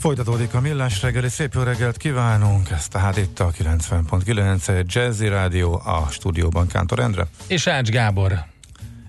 [0.00, 5.82] Folytatódik a millás reggeli, szép jó reggelt kívánunk, ez tehát itt a 90.9 Jazzy Rádió,
[5.84, 7.26] a stúdióban Kántor Endre.
[7.46, 8.44] És Ács Gábor.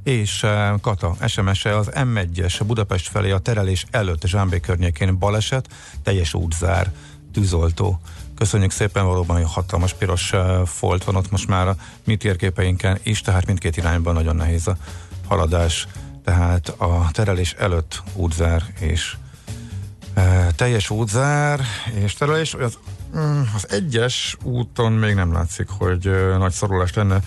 [0.04, 5.68] És uh, Kata, SMS-e az M1-es Budapest felé a terelés előtt Zsámbé környékén baleset,
[6.04, 6.92] teljes útzár,
[7.34, 8.00] tűzoltó.
[8.36, 13.00] Köszönjük szépen, valóban hogy hatalmas piros uh, folt van ott most már a mi térképeinken
[13.04, 14.78] is, tehát mindkét irányban nagyon nehéz a
[15.28, 15.88] haladás.
[16.24, 19.16] Tehát a terelés előtt útzár és
[20.56, 21.62] teljes útzár
[21.94, 22.78] és terelés, az,
[23.18, 27.20] mm, az egyes úton még nem látszik, hogy nagy szorulás lenne,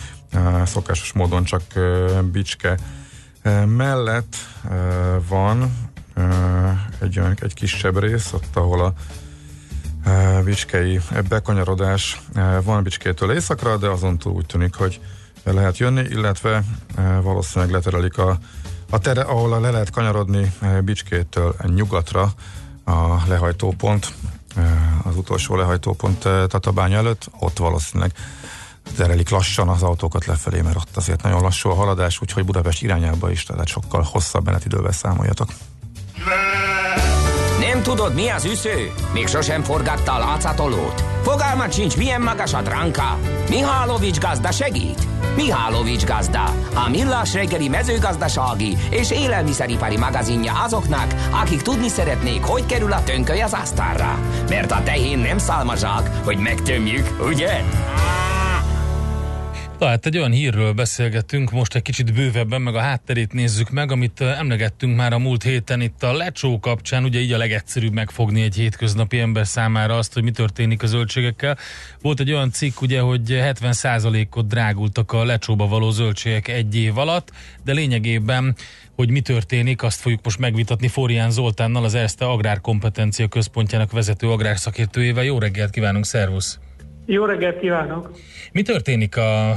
[0.64, 1.62] szokásos módon csak
[2.33, 2.78] Bicske
[3.67, 4.36] mellett
[5.28, 5.77] van
[7.00, 8.94] egy, olyan, egy kisebb rész, ott ahol a
[10.44, 12.20] Bicskei bekanyarodás
[12.62, 15.00] van Bicskétől északra, de azon túl úgy tűnik, hogy
[15.44, 16.64] lehet jönni, illetve
[17.22, 18.39] valószínűleg leterelik a,
[18.91, 20.53] a tere, ahol le lehet kanyarodni
[20.84, 22.33] Bicskétől nyugatra,
[22.85, 24.13] a lehajtópont,
[25.03, 26.19] az utolsó lehajtópont
[26.49, 28.13] Tatabánya előtt, ott valószínűleg
[28.97, 33.31] terelik lassan az autókat lefelé, mert ott azért nagyon lassú a haladás, úgyhogy Budapest irányába
[33.31, 35.49] is, tehát sokkal hosszabb menetidővel számoljatok.
[37.59, 38.93] Nem tudod, mi az üsző?
[39.12, 41.05] Még sosem forgatta a látszatolót?
[41.23, 43.19] Fogalmat sincs, milyen magas a dránka?
[43.49, 45.14] Mihálovics gazda segít?
[45.37, 52.93] Mihálovics gazda, a millás reggeli mezőgazdasági és élelmiszeripari magazinja azoknak, akik tudni szeretnék, hogy kerül
[52.93, 54.19] a tönköly az asztalra.
[54.49, 57.62] Mert a tehén nem szálmazsák, hogy megtömjük, ugye?
[59.85, 64.21] Tehát egy olyan hírről beszélgetünk, most egy kicsit bővebben, meg a hátterét nézzük meg, amit
[64.21, 68.55] emlegettünk már a múlt héten itt a lecsó kapcsán, ugye így a legegyszerűbb megfogni egy
[68.55, 71.59] hétköznapi ember számára azt, hogy mi történik a zöldségekkel.
[72.00, 77.33] Volt egy olyan cikk, ugye, hogy 70%-ot drágultak a lecsóba való zöldségek egy év alatt,
[77.65, 78.56] de lényegében
[78.97, 85.25] hogy mi történik, azt fogjuk most megvitatni Fórián Zoltánnal, az Erste Agrárkompetencia Központjának vezető agrárszakértőjével.
[85.25, 86.59] Jó reggelt kívánunk, szervusz!
[87.06, 88.10] Jó reggelt kívánok!
[88.53, 89.54] Mi történik a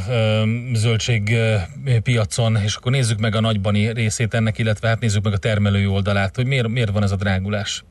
[0.73, 5.85] zöldségpiacon, és akkor nézzük meg a nagybani részét ennek, illetve hát nézzük meg a termelői
[5.85, 7.83] oldalát, hogy miért, miért van ez a drágulás?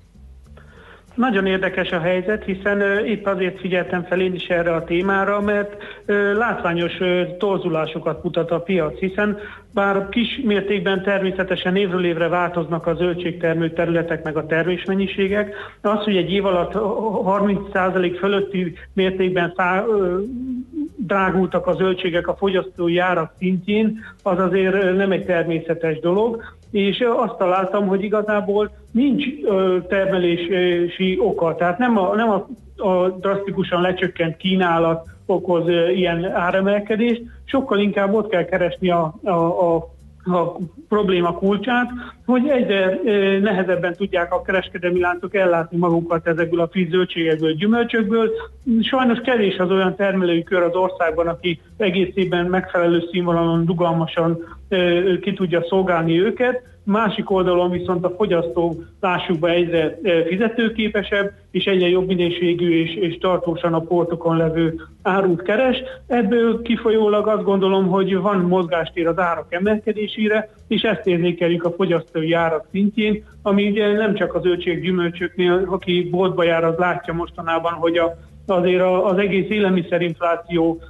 [1.16, 5.77] Nagyon érdekes a helyzet, hiszen itt azért figyeltem fel én is erre a témára, mert
[6.37, 6.93] látványos
[7.38, 9.38] torzulásokat mutat a piac, hiszen
[9.75, 16.16] bár kis mértékben természetesen évről évre változnak a zöldségtermő területek meg a termésmennyiségek, az, hogy
[16.16, 19.84] egy év alatt 30% fölötti mértékben szá,
[21.06, 27.37] drágultak a zöldségek a fogyasztói árak szintjén, az azért nem egy természetes dolog, és azt
[27.39, 29.25] találtam, hogy igazából nincs
[29.89, 32.47] termelési oka, tehát nem a, nem a,
[32.89, 39.31] a drasztikusan lecsökkent kínálat okoz ilyen áremelkedést, sokkal inkább ott kell keresni a, a,
[39.75, 39.95] a
[40.27, 40.57] a
[40.89, 41.91] probléma kulcsát,
[42.27, 43.01] hogy egyre
[43.41, 48.31] nehezebben tudják a kereskedelmi láncok ellátni magukat ezekből a friss zöldségekből, gyümölcsökből.
[48.81, 54.39] Sajnos kevés az olyan termelői kör az országban, aki egész évben megfelelő színvonalon, dugalmasan
[55.21, 56.63] ki tudja szolgálni őket.
[56.87, 63.19] Másik oldalon viszont a fogyasztó, lássuk be, egyre fizetőképesebb, és egyre jobb minőségű és, és
[63.19, 65.83] tartósan a portokon levő árut keres.
[66.07, 72.33] Ebből kifolyólag azt gondolom, hogy van mozgástér az árak emelkedésére, és ezt érzékeljük a fogyasztói
[72.33, 77.73] árak szintjén, ami ugye nem csak az zöldség gyümölcsöknél, aki boltba jár, az látja mostanában,
[77.73, 80.81] hogy a, azért az egész élelmiszerinfláció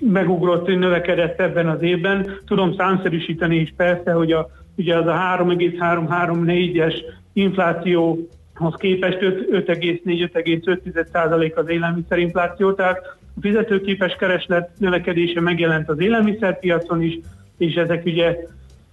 [0.00, 2.38] megugrott, növekedett ebben az évben.
[2.46, 4.48] Tudom számszerűsíteni is persze, hogy a,
[4.80, 6.94] ugye az a 3,3-3,4-es
[7.32, 12.98] infláció az képest 5,4-5,5% az élelmiszerinfláció, tehát
[13.36, 17.18] a fizetőképes kereslet növekedése megjelent az élelmiszerpiacon is,
[17.58, 18.36] és ezek ugye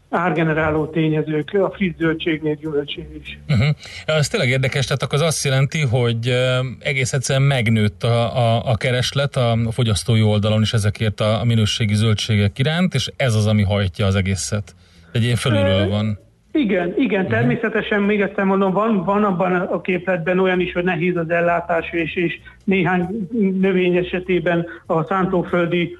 [0.09, 3.39] árgeneráló tényezők a friss zöldségnél, gyümölcsén is.
[3.49, 3.67] Uh-huh.
[4.05, 6.33] Ez tényleg érdekes, tehát az azt jelenti, hogy
[6.79, 11.95] egész egyszerűen megnőtt a, a, a kereslet a fogyasztói oldalon is ezekért a, a minőségi
[11.95, 14.75] zöldségek iránt, és ez az, ami hajtja az egészet.
[15.11, 16.19] Egy ilyen fölülről van.
[16.51, 17.37] Igen, igen, uh-huh.
[17.37, 21.91] természetesen még egyszer mondom, van, van abban a képletben olyan is, hogy nehéz az ellátás,
[21.91, 23.27] és, és néhány
[23.59, 25.97] növény esetében a szántóföldi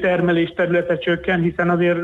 [0.00, 1.98] termelés területe csökken, hiszen azért,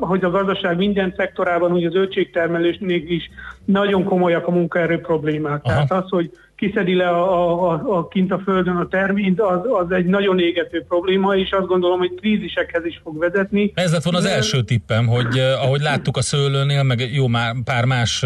[0.00, 3.30] hogy a gazdaság minden szektorában, úgy a zöldségtermelésnél is
[3.64, 5.60] nagyon komolyak a munkaerő problémák.
[5.64, 5.74] Aha.
[5.74, 9.90] Tehát az, hogy kiszedi le a, a, a kint a földön a terményt, az, az
[9.90, 13.72] egy nagyon égető probléma, és azt gondolom, hogy krízisekhez is fog vezetni.
[13.74, 17.84] Ez lett volna az első tippem, hogy ahogy láttuk a szőlőnél, meg jó már pár
[17.84, 18.24] más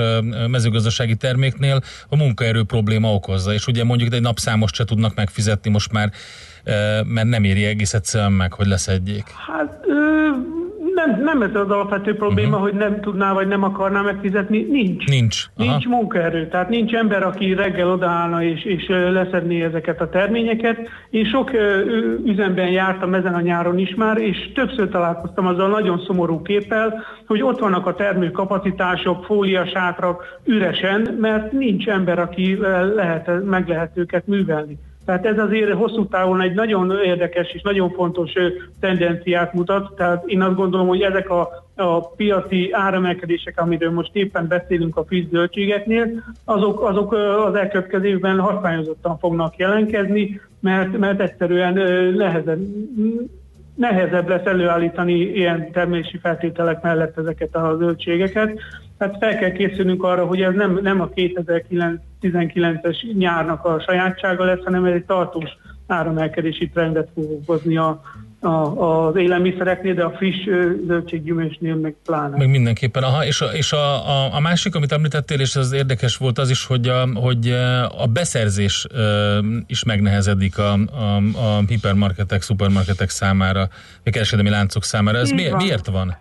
[0.51, 5.93] mezőgazdasági terméknél, a munkaerő probléma okozza, és ugye mondjuk egy napszámost se tudnak megfizetni most
[5.93, 6.11] már,
[7.07, 9.25] mert nem éri egész egyszerűen meg, hogy leszedjék.
[9.47, 9.81] Hát
[10.95, 12.63] nem, nem ez az alapvető probléma, uh-huh.
[12.63, 14.67] hogy nem tudná vagy nem akarná megfizetni.
[14.71, 15.07] Nincs.
[15.07, 15.45] Nincs.
[15.57, 15.71] Aha.
[15.71, 16.49] Nincs munkaerő.
[16.49, 20.79] Tehát nincs ember, aki reggel odaállna és, és leszedné ezeket a terményeket.
[21.11, 21.51] Én sok
[22.25, 27.43] üzemben jártam ezen a nyáron is már, és többször találkoztam azzal nagyon szomorú képpel, hogy
[27.43, 32.59] ott vannak a termőkapacitások, fóliasátrak üresen, mert nincs ember, aki
[32.95, 34.79] lehet, meg lehet őket művelni.
[35.05, 38.33] Tehát ez azért hosszú távon egy nagyon érdekes és nagyon fontos
[38.81, 39.95] tendenciát mutat.
[39.97, 45.05] Tehát én azt gondolom, hogy ezek a, a piaci áremelkedések, amiről most éppen beszélünk a
[45.05, 46.07] friss zöldségeknél,
[46.45, 47.13] azok, azok
[47.47, 51.75] az elkövetkező évben hatványozottan fognak jelenkezni, mert, mert egyszerűen
[52.17, 52.61] nehezebb,
[53.75, 58.61] nehezebb lesz előállítani ilyen termési feltételek mellett ezeket a zöldségeket.
[58.99, 64.65] Tehát fel kell készülnünk arra, hogy ez nem, nem a 2019-es nyárnak a sajátsága lesz,
[64.65, 65.51] hanem ez egy tartós
[65.87, 68.01] áramelkedési trendet fog hozni a,
[68.43, 70.45] a, az élelmiszereknél, de a friss
[70.87, 72.37] zöldséggyümölcsnél meg pláne.
[72.37, 73.03] Meg mindenképpen.
[73.03, 76.51] Aha, és a, és a, a, a másik, amit említettél, és az érdekes volt az
[76.51, 77.49] is, hogy a, hogy
[77.99, 78.87] a beszerzés
[79.67, 83.69] is megnehezedik a, a, a hipermarketek, szupermarketek számára,
[84.05, 85.19] a kereskedelmi láncok számára.
[85.19, 86.17] Ez mi, miért van?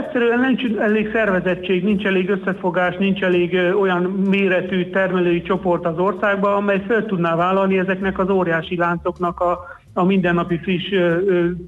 [0.00, 6.54] Egyszerűen nincs elég szervezettség, nincs elég összefogás, nincs elég olyan méretű termelői csoport az országban,
[6.54, 9.58] amely fel tudná vállalni ezeknek az óriási láncoknak a,
[9.96, 10.88] a mindennapi friss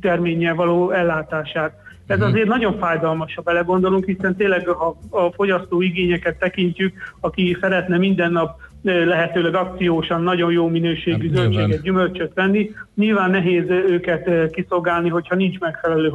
[0.01, 1.73] terménnyel való ellátását.
[2.07, 2.29] Ez mhm.
[2.29, 8.33] azért nagyon fájdalmas, ha belegondolunk, hiszen tényleg ha a fogyasztó igényeket tekintjük, aki szeretne minden
[8.33, 12.71] nap lehetőleg akciósan nagyon jó minőségű hát, zöldséget, gyümölcsöt venni.
[12.95, 16.11] Nyilván nehéz őket kiszolgálni, hogyha nincs megfelelő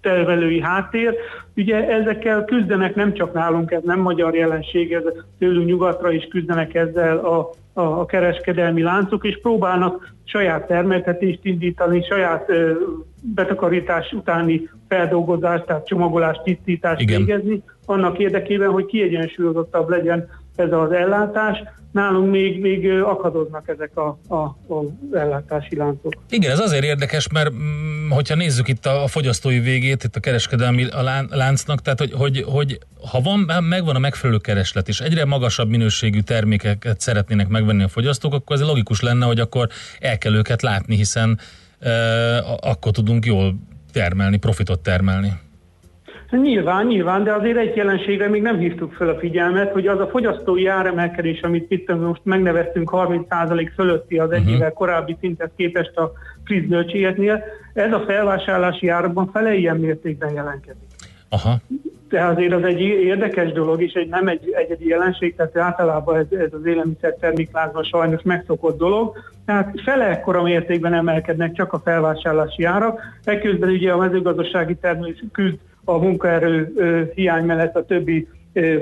[0.00, 1.14] tervelői háttér.
[1.56, 5.02] Ugye ezekkel küzdenek nem csak nálunk, ez nem magyar jelenség, ez
[5.38, 12.02] tőlünk nyugatra is küzdenek ezzel a, a, a kereskedelmi láncok, és próbálnak saját termeltetést indítani,
[12.02, 12.72] saját ö,
[13.34, 17.24] betakarítás utáni feldolgozást, tehát csomagolást, tisztítást Igen.
[17.24, 21.62] végezni, annak érdekében, hogy kiegyensúlyozottabb legyen ez az ellátás.
[21.92, 24.36] Nálunk még, még akadoznak ezek a, a,
[24.74, 26.14] a ellátási láncok.
[26.30, 30.20] Igen, ez azért érdekes, mert mm, hogyha nézzük itt a, a fogyasztói végét, itt a
[30.20, 32.78] kereskedelmi a láncnak, tehát hogy, hogy, hogy
[33.10, 38.34] ha van, megvan a megfelelő kereslet, és egyre magasabb minőségű termékeket szeretnének megvenni a fogyasztók,
[38.34, 39.68] akkor ez logikus lenne, hogy akkor
[40.00, 41.38] el kell őket látni, hiszen
[41.78, 41.90] e,
[42.60, 43.54] akkor tudunk jól
[43.92, 45.32] termelni, profitot termelni.
[46.30, 50.08] Nyilván, nyilván, de azért egy jelenségre még nem hívtuk fel a figyelmet, hogy az a
[50.08, 54.54] fogyasztói áremelkedés, amit itt most megneveztünk 30% fölötti az egy uh-huh.
[54.54, 56.12] évvel korábbi szintet képest a
[56.44, 60.82] friss zöldségeknél, ez a felvásárlási árakban fele ilyen mértékben jelentkezik.
[61.28, 61.56] Aha.
[62.08, 66.38] De azért az egy érdekes dolog, és egy nem egy egyedi jelenség, tehát általában ez,
[66.38, 69.16] ez az élelmiszer terméklázban sajnos megszokott dolog.
[69.44, 73.00] Tehát fele ekkora mértékben emelkednek csak a felvásárlási árak.
[73.24, 76.72] Ekközben ugye a mezőgazdasági termelés küzd a munkaerő
[77.14, 78.28] hiány mellett a többi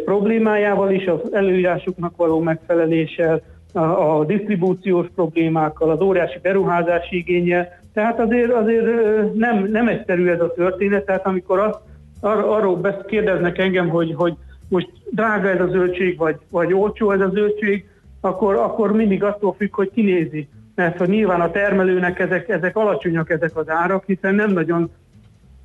[0.04, 3.42] problémájával is, az előírásoknak való megfeleléssel,
[3.72, 7.80] a, disztribúciós problémákkal, az óriási beruházási igénye.
[7.92, 8.86] Tehát azért, azért
[9.34, 11.78] nem, nem egyszerű ez a történet, tehát amikor azt,
[12.20, 14.34] ar, arról kérdeznek engem, hogy, hogy
[14.68, 17.84] most drága ez a zöldség, vagy, vagy olcsó ez a zöldség,
[18.20, 20.48] akkor, akkor mindig attól függ, hogy kinézi.
[20.74, 24.90] Mert hogy nyilván a termelőnek ezek, ezek alacsonyak ezek az árak, hiszen nem nagyon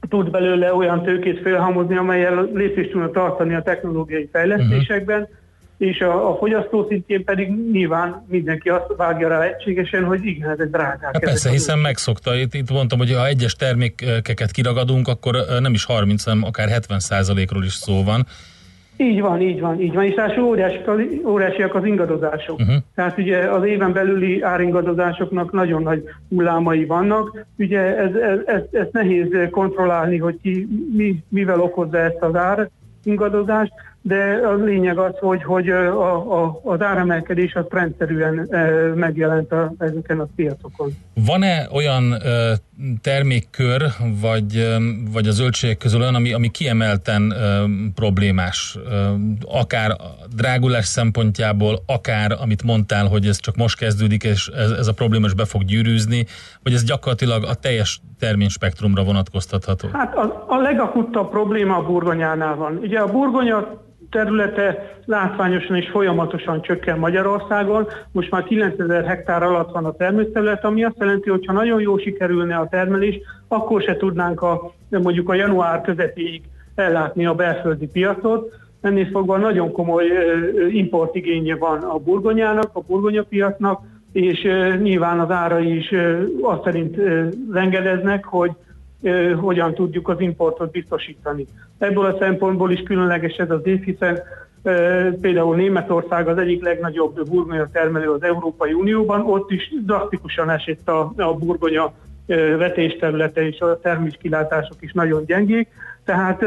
[0.10, 5.38] tud belőle olyan tőkét felhamozni, amelyel lépést tudna tartani a technológiai fejlesztésekben, uh-huh.
[5.78, 10.70] és a, a fogyasztó szintjén pedig nyilván mindenki azt vágja rá egységesen, hogy igen, ezek
[10.70, 11.04] drágák.
[11.04, 12.36] Hát persze, hiszen megszokta.
[12.36, 17.00] Itt, itt mondtam, hogy ha egyes termékeket kiragadunk, akkor nem is 30, hanem akár 70
[17.50, 18.28] ról is szó van.
[19.02, 20.04] Így van, így van, így van.
[20.04, 22.60] És ráadásul óriásiak az, óriásiak az ingadozások.
[22.60, 22.76] Uh-huh.
[22.96, 27.46] Tehát ugye az éven belüli áringadozásoknak nagyon nagy hullámai vannak.
[27.58, 32.70] Ugye ez, ez, ez, ez nehéz kontrollálni, hogy ki mi, mivel okozza ezt az ár
[33.04, 38.50] ingadozást, de a lényeg az, hogy, hogy a, a, az áremelkedés az rendszerűen
[38.96, 40.92] megjelent a, ezeken a piacokon.
[41.26, 42.52] Van-e olyan ö,
[43.02, 43.82] termékkör,
[44.22, 44.78] vagy,
[45.12, 47.64] vagy a zöldségek közül olyan, ami, ami kiemelten ö,
[47.96, 49.14] problémás, ö,
[49.48, 49.96] akár
[50.36, 55.26] drágulás szempontjából, akár amit mondtál, hogy ez csak most kezdődik, és ez, ez a probléma
[55.26, 56.26] is be fog gyűrűzni,
[56.64, 59.88] vagy ez gyakorlatilag a teljes terményspektrumra vonatkoztatható?
[59.94, 62.78] Hát a, a legakutabb probléma a burgonyánál van.
[62.82, 67.88] Ugye a burgonya területe látványosan és folyamatosan csökken Magyarországon.
[68.12, 71.98] Most már 9000 hektár alatt van a termőterület, ami azt jelenti, hogy ha nagyon jó
[71.98, 76.42] sikerülne a termelés, akkor se tudnánk a, mondjuk a január közepéig
[76.76, 78.54] ellátni a belföldi piacot.
[78.82, 80.06] Ennél fogva nagyon komoly
[80.72, 84.42] importigénye van a burgonyának, a burgonyapiacnak, és
[84.82, 85.94] nyilván az árai is
[86.42, 86.98] azt szerint
[87.54, 88.52] engedeznek, hogy
[89.40, 91.46] hogyan tudjuk az importot biztosítani.
[91.78, 94.20] Ebből a szempontból is különleges ez az év, hiszen
[95.22, 101.14] például Németország az egyik legnagyobb burgonya termelő az Európai Unióban, ott is drasztikusan esett a,
[101.18, 101.94] a burgonya
[102.58, 105.68] vetésterülete és a terméskilátások is nagyon gyengék,
[106.06, 106.44] tehát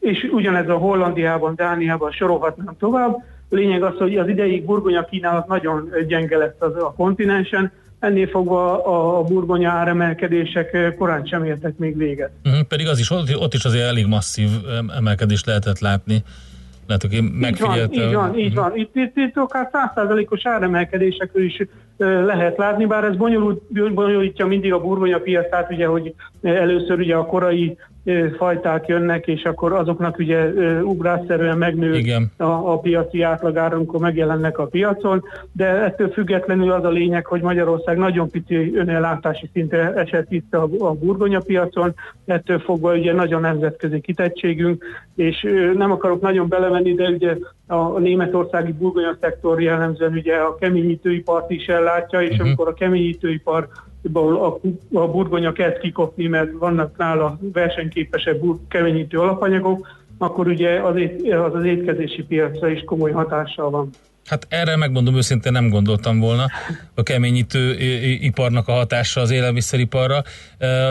[0.00, 3.16] és ugyanez a Hollandiában, Dániában sorolhatnám tovább.
[3.48, 7.72] Lényeg az, hogy az idei burgonya kínálat nagyon gyenge lett az a kontinensen,
[8.02, 12.30] ennél fogva a burgonya áremelkedések korán sem értek még véget.
[12.44, 14.48] Uh-huh, pedig az is, ott, ott is azért elég masszív
[14.96, 16.22] emelkedést lehetett látni.
[16.86, 18.08] Lehet, hogy megfigyeltem.
[18.08, 18.38] Így van, így van.
[18.38, 18.76] Így van.
[18.76, 21.66] Itt, itt, itt akár százszázalékos áremelkedésekről is
[22.24, 27.26] lehet látni, bár ez bonyolult, bonyolítja mindig a burgonya piacát, ugye, hogy először ugye a
[27.26, 27.78] korai
[28.36, 30.46] fajták jönnek, és akkor azoknak ugye
[30.82, 32.30] ugrásszerűen megnő Igen.
[32.36, 37.42] A, a piaci átlagára, amikor megjelennek a piacon, de ettől függetlenül az a lényeg, hogy
[37.42, 41.94] Magyarország nagyon pici önellátási szintre esett itt a, a burgonya piacon,
[42.26, 48.72] ettől fogva ugye nagyon nemzetközi kitettségünk, és nem akarok nagyon belemenni, de ugye a németországi
[48.72, 52.46] burgonya szektor jellemzően ugye a keményítőipart is ellátja, és uh-huh.
[52.46, 53.68] amikor a keményítőipar
[54.14, 54.58] a,
[54.92, 60.94] a burgonya kezd kikopni, mert vannak nála versenyképesebb keményítő alapanyagok, akkor ugye az,
[61.52, 63.90] az étkezési piacra is komoly hatással van.
[64.26, 66.46] Hát erre megmondom őszintén nem gondoltam volna
[66.94, 67.76] a keményítő
[68.20, 70.22] iparnak a hatása az élelmiszeriparra.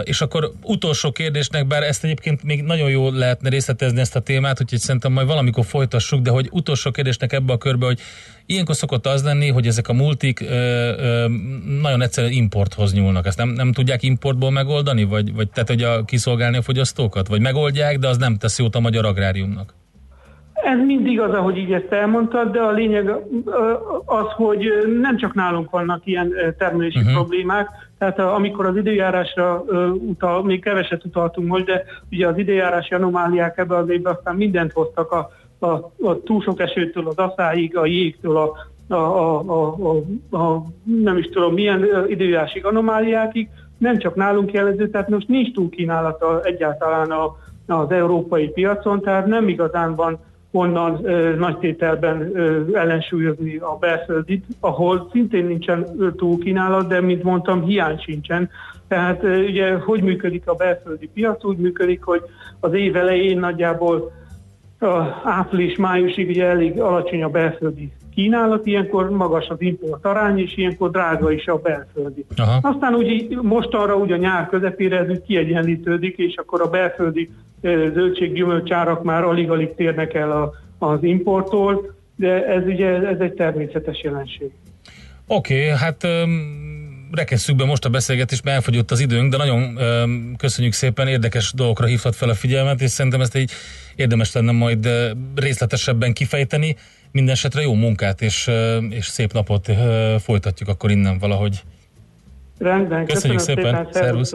[0.04, 4.62] És akkor utolsó kérdésnek, bár ezt egyébként még nagyon jól lehetne részletezni ezt a témát,
[4.62, 8.00] úgyhogy szerintem majd valamikor folytassuk, de hogy utolsó kérdésnek ebbe a körbe, hogy
[8.46, 10.40] ilyenkor szokott az lenni, hogy ezek a multik
[11.82, 13.26] nagyon egyszerűen importhoz nyúlnak.
[13.26, 15.04] Ezt nem, nem tudják importból megoldani?
[15.04, 17.28] Vagy, vagy tehát, hogy a, kiszolgálni a fogyasztókat?
[17.28, 19.74] Vagy megoldják, de az nem tesz jót a magyar agráriumnak?
[20.64, 23.10] Ez mindig az, ahogy így ezt elmondtad, de a lényeg
[24.06, 24.68] az, hogy
[25.02, 27.14] nem csak nálunk vannak ilyen termelési uh-huh.
[27.14, 29.64] problémák, tehát amikor az időjárásra
[30.08, 34.72] utal, még keveset utaltunk most, de ugye az időjárási anomáliák ebbe az évben aztán mindent
[34.72, 35.68] hoztak a, a,
[36.08, 38.52] a túl sok esőtől az aszáig, a jégtől a,
[38.88, 45.10] a, a, a, a, nem is tudom milyen időjárási anomáliákig, nem csak nálunk jellemző, tehát
[45.10, 47.36] most nincs túl kínálata egyáltalán a,
[47.68, 50.20] az európai piacon, tehát nem igazán van
[50.52, 57.64] onnan ö, nagy tételben ö, ellensúlyozni a belföldit, ahol szintén nincsen túlkínálat, de mint mondtam,
[57.64, 58.50] hiány sincsen.
[58.88, 61.46] Tehát ö, ugye hogy működik a belföldi piac?
[61.46, 62.22] Úgy működik, hogy
[62.60, 64.12] az év elején nagyjából
[65.24, 71.32] április-májusig ugye elég alacsony a belföldi kínálat, ilyenkor magas az import arány, és ilyenkor drága
[71.32, 72.26] is a belföldi.
[72.38, 72.60] Aha.
[72.62, 77.30] Aztán úgy mostanra úgy a nyár közepére ez úgy kiegyenlítődik, és akkor a belföldi
[77.94, 80.52] zöldséggyümölcsárak már alig-alig térnek el a,
[80.86, 84.52] az importtól, de ez ugye ez egy természetes jelenség.
[85.28, 86.81] Oké, okay, hát um,
[87.12, 91.52] rekesszük be most a beszélgetést, mert elfogyott az időnk, de nagyon um, köszönjük szépen, érdekes
[91.54, 93.52] dolgokra hívhat fel a figyelmet, és szerintem ezt egy
[93.96, 94.90] érdemes lenne majd
[95.36, 96.76] részletesebben kifejteni.
[97.12, 98.50] Mindenesetre jó munkát és,
[98.90, 99.70] és szép napot
[100.24, 101.62] folytatjuk akkor innen valahogy.
[102.58, 104.34] Rendben, köszönjük szépen, szépen szervusz.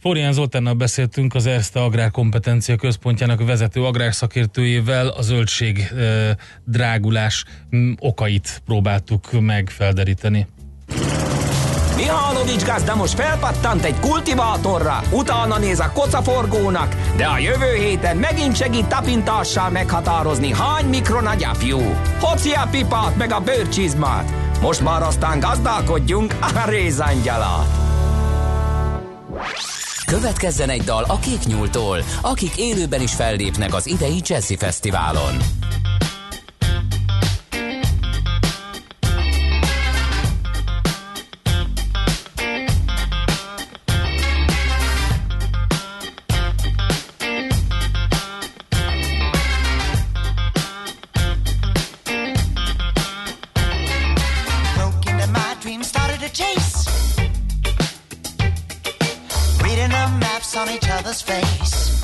[0.00, 5.92] Fórián Zoltánnal beszéltünk az Erste Agrárkompetencia Központjának vezető agrárszakértőjével a zöldség
[6.64, 7.44] drágulás
[7.98, 10.46] okait próbáltuk meg felderíteni.
[11.98, 18.56] Mihálovics gazda most felpattant egy kultivátorra, utána néz a kocaforgónak, de a jövő héten megint
[18.56, 21.78] segít tapintással meghatározni, hány mikron a gyapjú.
[22.20, 24.32] Hoci a pipát meg a bőrcsizmát.
[24.60, 27.66] Most már aztán gazdálkodjunk a rézangyalát.
[30.06, 35.36] Következzen egy dal a Kék Nyúltól, akik élőben is fellépnek az idei Jazzy Fesztiválon.
[61.08, 61.97] Other's face.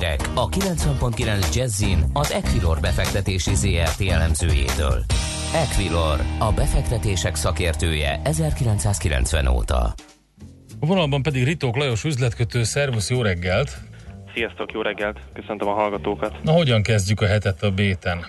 [0.00, 5.04] Hírek a 90.9 Jazzin az Equilor befektetési ZRT elemzőjétől.
[5.54, 9.94] Equilor, a befektetések szakértője 1990 óta.
[10.80, 13.78] A vonalban pedig Ritók Lajos üzletkötő, szervusz, jó reggelt!
[14.34, 15.18] Sziasztok, jó reggelt!
[15.34, 16.42] Köszöntöm a hallgatókat.
[16.42, 18.26] Na, hogyan kezdjük a hetet a béten?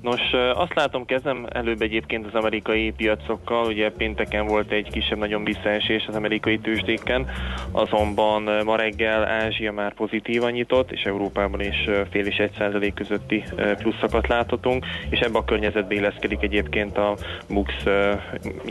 [0.00, 0.20] Nos,
[0.54, 6.14] azt látom, kezdem előbb egyébként az amerikai piacokkal, ugye pénteken volt egy kisebb-nagyobb visszaesés az
[6.14, 7.30] amerikai tőzsdéken,
[7.70, 13.44] azonban ma reggel Ázsia már pozitívan nyitott, és Európában is fél és egy százalék közötti
[13.78, 17.16] pluszokat láthatunk, és ebbe a környezetbe illeszkedik egyébként a
[17.48, 17.72] MUX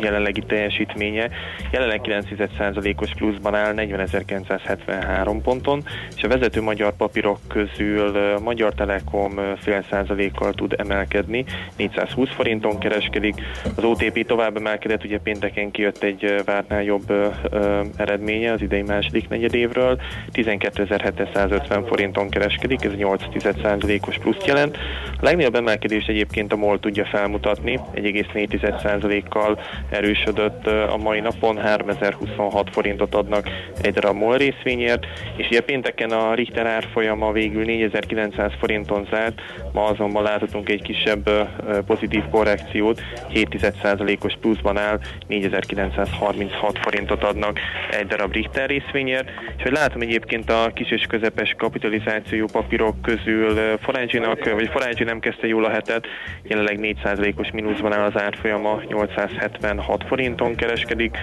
[0.02, 1.30] jelenlegi teljesítménye.
[1.72, 5.84] Jelenleg 9%-os pluszban áll 40.973 ponton,
[6.16, 13.36] és a vezető magyar papírok közül Magyar Telekom fél százalékkal tud emelkedni, 420 forinton kereskedik.
[13.76, 18.82] Az OTP tovább emelkedett, ugye pénteken kijött egy vártnál jobb ö, ö, eredménye az idei
[18.82, 20.00] második negyedévről,
[20.34, 24.78] 12.750 forinton kereskedik, ez 8%-os pluszt jelent.
[25.12, 33.16] A legnagyobb emelkedés egyébként a MOL tudja felmutatni, 1,4%-kal erősödött a mai napon, 3026 forintot
[33.16, 33.50] adnak
[33.82, 35.06] egy darab MOL részvényért,
[35.38, 39.42] és ugye pénteken a Richter árfolyama végül 4900 forinton zárt,
[39.74, 41.50] ma azonban láthatunk egy kisebb kisebb
[41.86, 43.02] pozitív korrekciót,
[43.34, 47.60] 7,1%-os pluszban áll, 4936 forintot adnak
[47.92, 53.58] egy darab Richter részvényért, és hogy látom egyébként a kis és közepes kapitalizációjú papírok közül
[53.58, 56.08] ö, Forágyinak, vagy Forágyi nem kezdte jól a hetet,
[56.44, 61.18] jelenleg 4%-os mínuszban áll az árfolyama, 876 forinton kereskedik,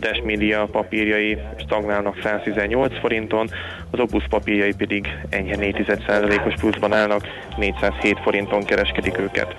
[0.00, 3.48] Dash Media papírjai stagnálnak 118 forinton,
[3.90, 7.20] az Opus papírjai pedig enyhe 4,1%-os pluszban állnak,
[7.56, 9.56] 407 forinton kereskedik őket.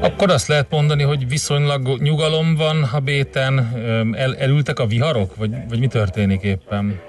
[0.00, 3.72] Akkor azt lehet mondani, hogy viszonylag nyugalom van a béten,
[4.16, 7.00] el, elültek a viharok, vagy, vagy mi történik éppen?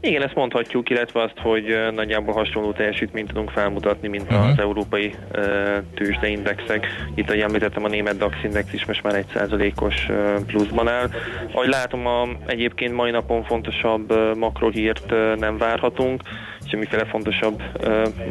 [0.00, 4.40] Igen, ezt mondhatjuk, illetve azt, hogy nagyjából hasonló teljesítményt tudunk felmutatni, mint Mhm.
[4.40, 5.42] az európai uh,
[5.94, 6.86] tőzsdeindexek.
[7.14, 11.08] Itt, ahogy említettem, a német DAX index is most már egy százalékos ö, pluszban áll.
[11.52, 16.22] Ahogy látom, a, egyébként mai napon fontosabb ö, makrohírt ö, nem várhatunk,
[16.68, 17.62] semmiféle fontosabb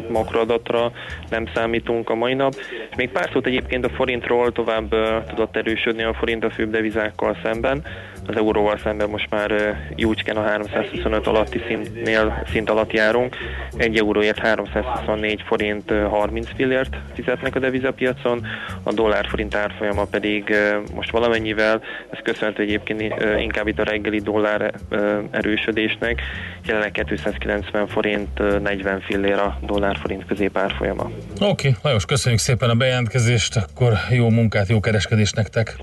[0.09, 0.91] makroadatra
[1.29, 2.53] nem számítunk a mai nap.
[2.89, 4.89] És még pár szót egyébként a forintról tovább
[5.27, 7.83] tudott erősödni a forint a főbb devizákkal szemben.
[8.27, 9.51] Az euróval szemben most már
[9.95, 13.35] jócskán a 325 alatti szintnél, szint alatt járunk.
[13.77, 18.45] Egy euróért 324 forint ö, 30 fillért fizetnek a devizapiacon,
[18.83, 20.55] a dollár forint árfolyama pedig
[20.93, 23.01] most valamennyivel, ez köszönhető egyébként
[23.39, 24.73] inkább itt a reggeli dollár
[25.31, 26.21] erősödésnek,
[26.65, 31.03] jelenleg 290 forint ö, 40 fillér a dollár forint középárfolyama.
[31.03, 35.75] Oké, okay, Lajos, köszönjük szépen a bejelentkezést, akkor jó munkát, jó kereskedést nektek.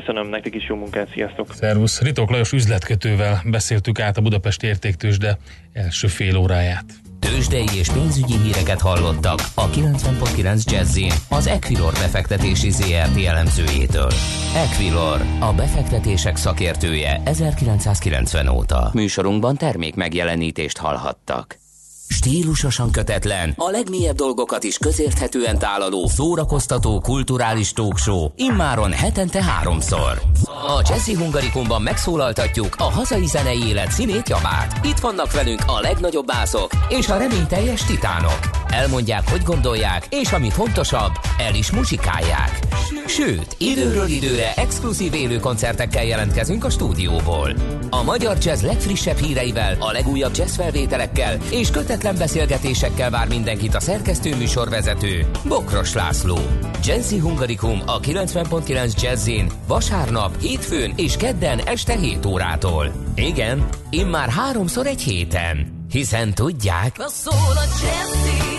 [0.00, 1.54] Köszönöm nektek is jó munkát, sziasztok!
[1.54, 2.00] Szervusz!
[2.00, 5.38] Ritok Lajos üzletkötővel beszéltük át a Budapest értéktősde
[5.72, 6.84] első fél óráját.
[7.18, 14.10] Tőzsdei és pénzügyi híreket hallottak a 90.9 Jazzin az Equilor befektetési ZRT elemzőjétől.
[14.54, 18.90] Equilor, a befektetések szakértője 1990 óta.
[18.92, 21.63] Műsorunkban termék megjelenítést hallhattak.
[22.08, 30.22] Stílusosan kötetlen, a legmélyebb dolgokat is közérthetően tálaló, szórakoztató, kulturális talkshow, immáron hetente háromszor.
[30.44, 34.86] A Jazzy Hungarikumban megszólaltatjuk a hazai zenei élet színét javát.
[34.86, 38.38] Itt vannak velünk a legnagyobb bászok és a reményteljes titánok.
[38.68, 42.58] Elmondják, hogy gondolják, és ami fontosabb, el is muzsikálják.
[43.06, 47.54] Sőt, időről időre exkluzív élő koncertekkel jelentkezünk a stúdióból.
[47.90, 53.80] A magyar jazz legfrissebb híreivel, a legújabb jazz felvételekkel és kötetlen beszélgetésekkel vár mindenkit a
[53.80, 56.38] szerkesztő műsorvezető Bokros László.
[56.84, 62.92] Jazzy Hungarikum a 90.9 Jazzin vasárnap, hétfőn és kedden este 7 órától.
[63.14, 65.86] Igen, immár háromszor egy héten.
[65.90, 68.53] Hiszen tudják, Szól a Jazzy,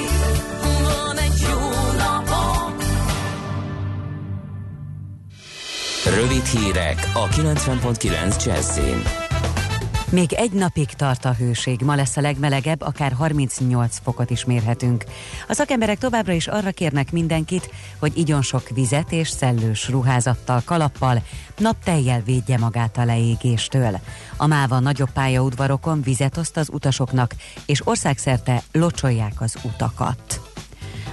[6.05, 9.03] rövid hírek a 90.9 Jazzin.
[10.11, 15.03] Még egy napig tart a hőség, ma lesz a legmelegebb, akár 38 fokot is mérhetünk.
[15.47, 21.21] A szakemberek továbbra is arra kérnek mindenkit, hogy igyon sok vizet és szellős ruházattal, kalappal,
[21.57, 23.99] naptejjel védje magát a leégéstől.
[24.37, 30.44] A MÁVA nagyobb pályaudvarokon vizet oszt az utasoknak, és országszerte locsolják az utakat.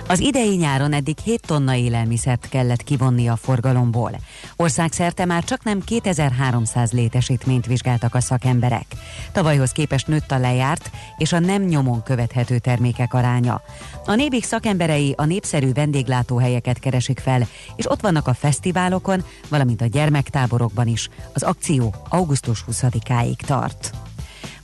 [0.07, 4.11] Az idei nyáron eddig 7 tonna élelmiszert kellett kivonni a forgalomból.
[4.57, 8.87] Országszerte már csak nem 2300 létesítményt vizsgáltak a szakemberek.
[9.33, 13.63] Tavalyhoz képest nőtt a lejárt és a nem nyomon követhető termékek aránya.
[14.07, 19.87] A Nébik szakemberei a népszerű vendéglátóhelyeket keresik fel, és ott vannak a fesztiválokon, valamint a
[19.87, 21.09] gyermektáborokban is.
[21.33, 24.02] Az akció augusztus 20-áig tart.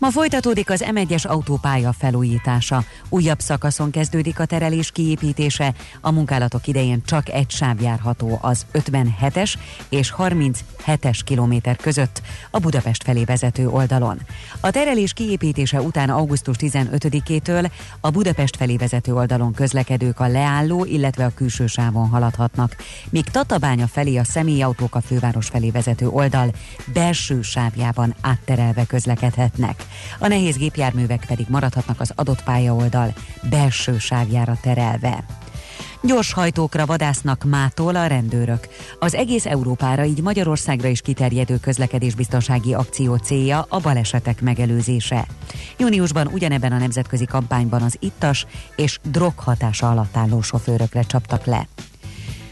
[0.00, 2.84] Ma folytatódik az M1-es autópálya felújítása.
[3.08, 5.74] Újabb szakaszon kezdődik a terelés kiépítése.
[6.00, 9.54] A munkálatok idején csak egy sáv járható az 57-es
[9.88, 14.20] és 37-es kilométer között a Budapest felé vezető oldalon.
[14.60, 21.24] A terelés kiépítése után augusztus 15-től a Budapest felé vezető oldalon közlekedők a leálló, illetve
[21.24, 22.76] a külső sávon haladhatnak,
[23.10, 26.52] míg Tatabánya felé a személyautók a főváros felé vezető oldal
[26.92, 29.86] belső sávjában átterelve közlekedhetnek.
[30.18, 33.12] A nehéz gépjárművek pedig maradhatnak az adott pályaoldal
[33.50, 35.24] belső sávjára terelve.
[36.02, 38.68] Gyors hajtókra vadásznak mától a rendőrök.
[38.98, 45.26] Az egész Európára, így Magyarországra is kiterjedő közlekedésbiztonsági akció célja a balesetek megelőzése.
[45.78, 48.46] Júniusban ugyanebben a nemzetközi kampányban az ittas
[48.76, 51.66] és drog hatása alatt álló sofőrökre csaptak le.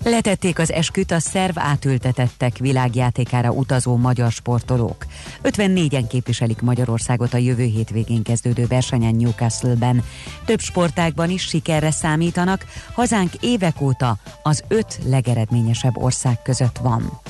[0.04, 5.06] Letették az esküt a szerv átültetettek világjátékára utazó magyar sportolók.
[5.42, 10.02] 54-en képviselik Magyarországot a jövő hétvégén kezdődő versenyen Newcastle-ben.
[10.44, 17.20] Több sportágban is sikerre számítanak, hazánk évek óta az öt legeredményesebb ország között van.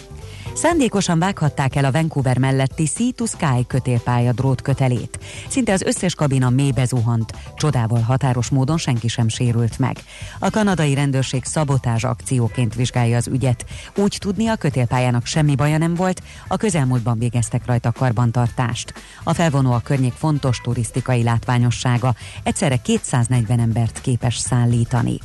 [0.57, 5.19] Szándékosan vághatták el a Vancouver melletti Sea to Sky kötélpálya drótkötelét.
[5.49, 9.97] Szinte az összes kabina mélybe zuhant, csodával határos módon senki sem sérült meg.
[10.39, 13.65] A kanadai rendőrség szabotázs akcióként vizsgálja az ügyet.
[13.97, 18.95] Úgy tudni, a kötélpályának semmi baja nem volt, a közelmúltban végeztek rajta karbantartást.
[19.25, 25.19] A felvonó a környék fontos turisztikai látványossága, egyszerre 240 embert képes szállítani.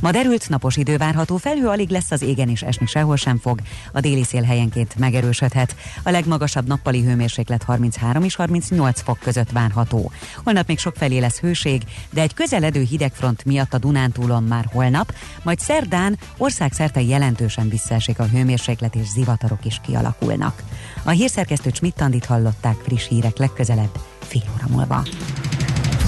[0.00, 3.60] Ma derült napos idő várható, felhő alig lesz az égen és esni sehol sem fog,
[3.92, 5.74] a déli szél helyenként megerősödhet.
[6.02, 10.10] A legmagasabb nappali hőmérséklet 33 és 38 fok között várható.
[10.44, 15.14] Holnap még sok felé lesz hőség, de egy közeledő hidegfront miatt a Dunántúlon már holnap,
[15.42, 20.62] majd szerdán országszerte jelentősen visszaesik a hőmérséklet és zivatarok is kialakulnak.
[21.02, 25.04] A hírszerkesztő Csmittandit hallották friss hírek legközelebb fél óra múlva.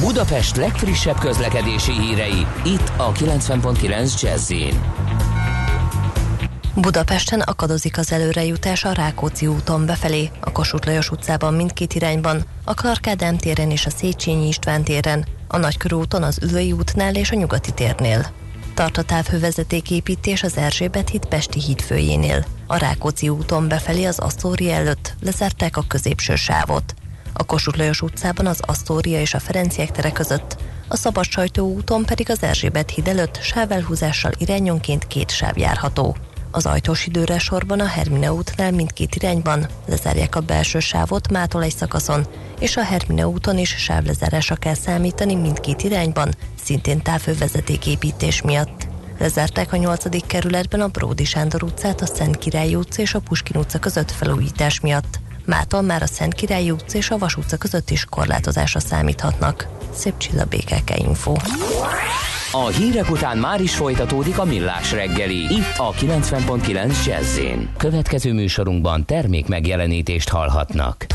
[0.01, 4.53] Budapest legfrissebb közlekedési hírei, itt a 90.9 jazz
[6.75, 12.75] Budapesten akadozik az előrejutás a Rákóczi úton befelé, a Kossuth Lajos utcában mindkét irányban, a
[12.75, 17.73] Clark téren és a Széchenyi István téren, a Nagykörúton az Ülői útnál és a Nyugati
[17.73, 18.27] térnél.
[18.75, 22.45] Tart a távhővezetéképítés az Erzsébet híd Pesti híd főjénél.
[22.67, 26.95] A Rákóczi úton befelé az Asztória előtt lezárták a középső sávot.
[27.37, 30.57] A Kossuth Lajos utcában az Asztória és a Ferenciek tere között,
[30.89, 36.17] a Szabad úton pedig az Erzsébet híd előtt sávelhúzással irányonként két sáv járható.
[36.51, 41.75] Az ajtós időre sorban a Hermine útnál mindkét irányban lezárják a belső sávot mától egy
[41.75, 42.27] szakaszon,
[42.61, 48.87] és a Hermine úton is sávlezárásra kell számítani mindkét irányban, szintén távhővezetéképítés miatt.
[49.19, 50.27] Lezárták a 8.
[50.27, 54.81] kerületben a Bródi Sándor utcát a Szent Király utca és a Puskin utca között felújítás
[54.81, 55.21] miatt.
[55.47, 59.69] Mától már a Szent Király utca és a Vas utca között is korlátozásra számíthatnak.
[59.93, 61.33] Szép csilla BKK Info.
[62.53, 67.39] A hírek után már is folytatódik a millás reggeli, itt a 90.9 jazz
[67.77, 71.07] Következő műsorunkban termék megjelenítést hallhatnak.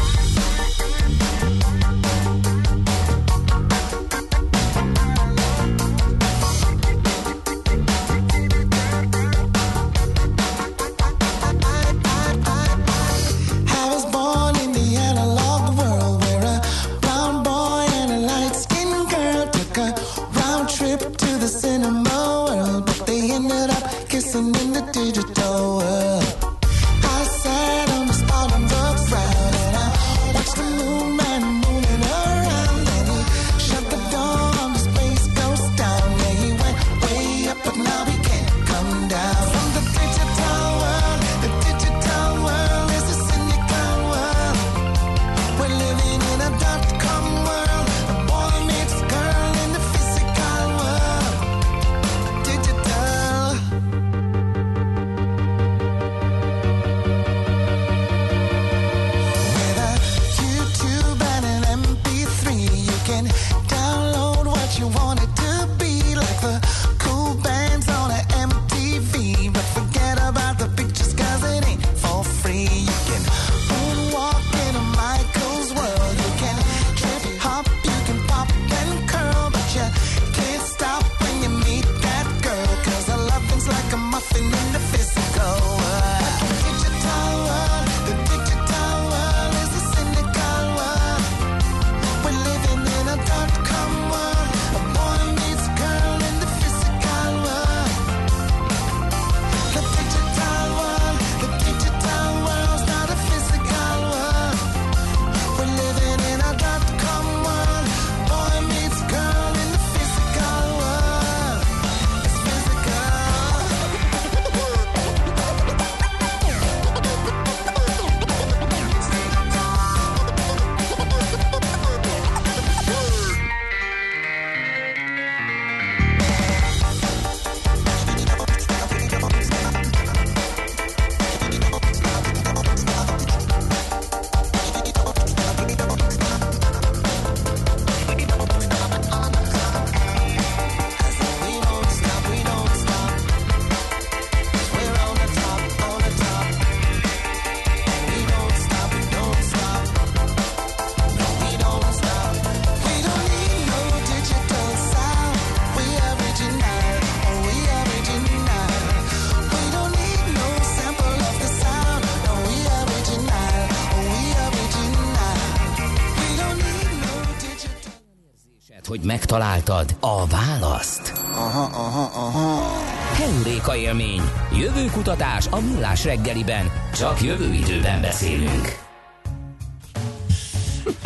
[169.10, 171.14] Megtaláltad a választ?
[171.34, 172.72] Aha, aha, aha.
[173.14, 174.22] Heuréka élmény.
[174.54, 176.72] Jövőkutatás a millás reggeliben.
[176.94, 178.89] Csak jövő időben beszélünk.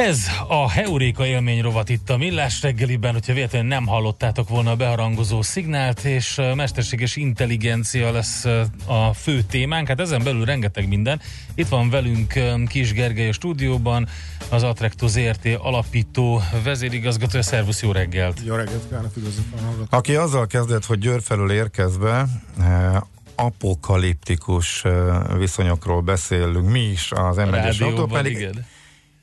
[0.03, 4.75] Ez a Heuréka élmény rovat itt a Millás reggeliben, hogyha véletlenül nem hallottátok volna a
[4.75, 8.45] beharangozó szignált, és mesterséges intelligencia lesz
[8.85, 11.21] a fő témánk, hát ezen belül rengeteg minden.
[11.55, 12.33] Itt van velünk
[12.67, 14.07] Kis Gergely a stúdióban,
[14.49, 18.41] az Attracto ZRT alapító vezérigazgató, szervusz, jó reggelt!
[18.45, 19.45] Jó reggelt kívánok, üdvözlök.
[19.89, 22.25] Aki azzal kezdett, hogy Győr felől érkezve
[22.59, 22.95] eh,
[23.35, 28.65] apokaliptikus eh, viszonyokról beszélünk mi is az m autó, Rádióban, pedig, igen.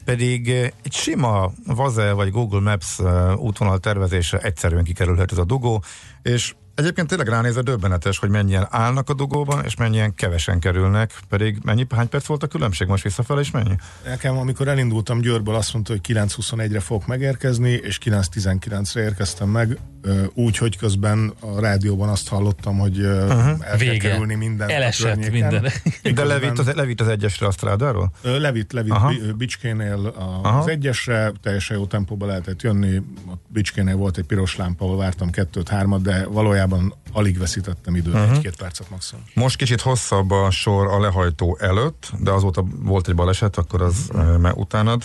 [0.04, 5.44] Pedig eh, egy sima Vaze vagy Google Maps eh, útvonal tervezésre egyszerűen kikerülhet ez a
[5.44, 5.82] dugó,
[6.22, 11.58] és Egyébként tényleg ránézve döbbenetes, hogy mennyien állnak a dugóban, és mennyien kevesen kerülnek, pedig
[11.62, 13.74] mennyi, hány perc volt a különbség most visszafelé, és mennyi?
[14.04, 19.78] Nekem, amikor elindultam Győrből, azt mondta, hogy 9.21-re fogok megérkezni, és 9.19-re érkeztem meg,
[20.34, 23.46] úgy, hogy közben a rádióban azt hallottam, hogy uh-huh.
[23.46, 24.08] el kell Vége.
[24.08, 24.68] kerülni minden.
[24.68, 25.72] a Elesett minden.
[26.14, 28.10] De levitt az, levitt az egyesre a strádáról?
[28.22, 29.08] Levitt, levitt Aha.
[29.08, 30.58] Bi- Bicskénél a, Aha.
[30.58, 32.96] az egyesre, teljesen jó tempóba lehetett jönni.
[33.26, 36.69] A Bicskénél volt egy piros lámpa, ahol vártam kettőt, hármat, de valójában
[37.12, 38.22] alig veszítettem időt, Mhm.
[38.22, 38.36] uh-huh.
[38.36, 39.24] egy-két percet maximum.
[39.34, 44.08] Most kicsit hosszabb a sor a lehajtó előtt, de azóta volt egy baleset, akkor az
[44.12, 45.02] uh, már utánad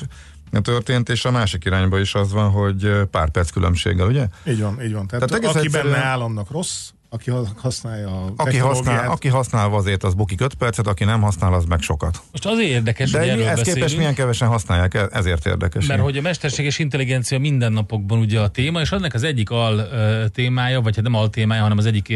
[0.61, 4.27] történt, és a másik irányba is az van, hogy eh, pár perc különbséggel, ugye?
[4.47, 5.07] Így van, így van.
[5.07, 9.27] Tehát, Tehát aki egyszerűen- benne áll, annak rossz, aki ha- használja a Aki használ, aki
[9.27, 12.21] használ azért, az bukik 5 percet, aki nem használ, az meg sokat.
[12.31, 15.85] Most azért érdekes, De hogy erről ezt képest milyen kevesen használják, e- ezért érdekes.
[15.85, 19.89] Mert hogy a mesterséges intelligencia mindennapokban ugye a téma, és annak az egyik al
[20.33, 22.13] témája, vagy hát nem al témája, hanem az egyik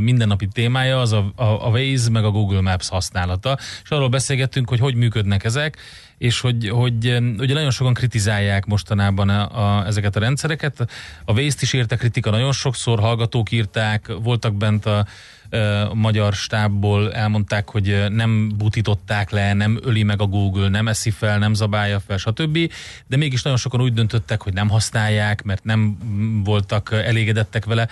[0.00, 3.58] mindennapi témája az a, a, a Waze meg a Google Maps használata.
[3.82, 5.76] És arról beszélgettünk, hogy hogy működnek ezek,
[6.18, 7.06] és hogy, hogy
[7.38, 10.90] ugye nagyon sokan kritizálják mostanában a, a, ezeket a rendszereket.
[11.24, 15.06] A Waze-t is érte kritika nagyon sokszor, hallgatók írták, voltak bent a
[15.50, 20.88] ö, magyar stábból elmondták, hogy ö, nem butították le, nem öli meg a Google, nem
[20.88, 22.72] eszi fel, nem zabálja fel, stb.
[23.06, 27.88] De mégis nagyon sokan úgy döntöttek, hogy nem használják, mert nem mm, voltak elégedettek vele.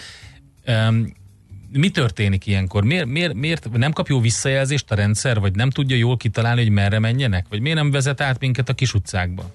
[1.72, 2.84] Mi történik ilyenkor?
[2.84, 6.70] Miért, miért, miért nem kap jó visszajelzést a rendszer, vagy nem tudja jól kitalálni, hogy
[6.70, 7.46] merre menjenek?
[7.48, 9.50] Vagy miért nem vezet át minket a kis utcákba?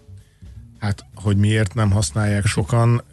[0.80, 3.04] Hát, hogy miért nem használják sokan,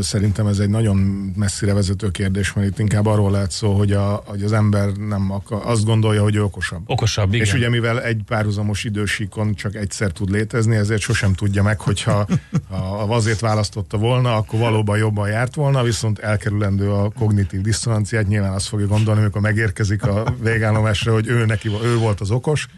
[0.00, 0.96] szerintem ez egy nagyon
[1.36, 5.30] messzire vezető kérdés, mert itt inkább arról lehet szó, hogy, a, hogy az ember nem
[5.30, 6.82] akar, azt gondolja, hogy ő okosabb.
[6.86, 7.46] Okosabb, igen.
[7.46, 12.26] És ugye mivel egy párhuzamos idősíkon csak egyszer tud létezni, ezért sosem tudja meg, hogyha
[12.68, 18.26] ha a vazét választotta volna, akkor valóban jobban járt volna, viszont elkerülendő a kognitív diszonanciát,
[18.26, 22.68] nyilván azt fogja gondolni, amikor megérkezik a végállomásra, hogy ő, neki, ő volt az okos.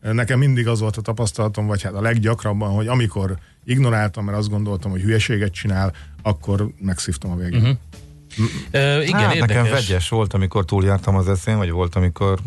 [0.00, 4.50] Nekem mindig az volt a tapasztalatom, vagy hát a leggyakrabban, hogy amikor ignoráltam, mert azt
[4.50, 7.60] gondoltam, hogy hülyeséget csinál, akkor megszívtam a végén.
[7.60, 7.76] Uh-huh.
[8.70, 9.56] Ö, igen, hát, érdekes.
[9.56, 12.38] nekem vegyes volt, amikor túljártam az eszén, vagy volt, amikor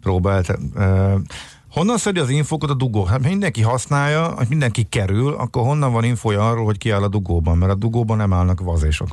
[0.00, 0.58] próbált.
[0.74, 1.20] Uh,
[1.68, 3.04] honnan szedi az infókat a dugó?
[3.04, 7.08] Hát mindenki használja, hogy mindenki kerül, akkor honnan van infója arról, hogy ki áll a
[7.08, 7.58] dugóban?
[7.58, 9.08] Mert a dugóban nem állnak vazésok.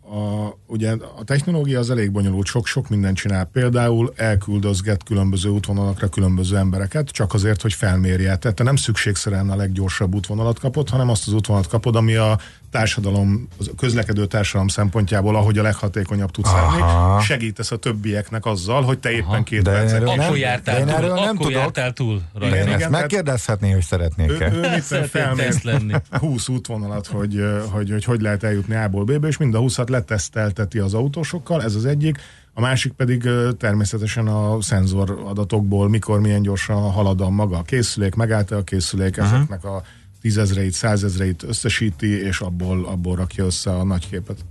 [0.00, 3.44] A, ugye a technológia az elég bonyolult, sok-sok mindent csinál.
[3.44, 8.36] Például elküldözget különböző útvonalakra különböző embereket, csak azért, hogy felmérje.
[8.36, 12.38] Tehát te nem szükségszerűen a leggyorsabb útvonalat kapod, hanem azt az útvonalat kapod, ami a
[12.78, 16.80] társadalom, a közlekedő társadalom szempontjából, ahogy a leghatékonyabb tudsz lenni.
[16.80, 17.20] Aha.
[17.20, 20.80] Segítesz a többieknek azzal, hogy te éppen két De percet erről Akkor nem- jártál de
[20.80, 21.52] én túl, erről nem akkor tudok.
[21.52, 22.56] jártál túl rajta.
[22.56, 24.52] én igen, ezt megkérdezhetné, hogy ő, szeretnék-e.
[24.52, 25.94] ő Szeretnék felmér teszt lenni.
[26.20, 30.78] 20 útvonalat, hogy, hogy, hogy hogy lehet eljutni A-ból B-be, és mind a 20-at letesztelteti
[30.78, 32.18] az autósokkal, ez az egyik.
[32.54, 38.14] A másik pedig természetesen a szenzor adatokból, mikor milyen gyorsan halad a maga a készülék,
[38.14, 39.26] megállt a készülék, Mhm.
[39.26, 39.82] ezeknek a
[40.24, 44.44] tízezreit, százezreit összesíti, és abból, abból rakja össze a nagy képet.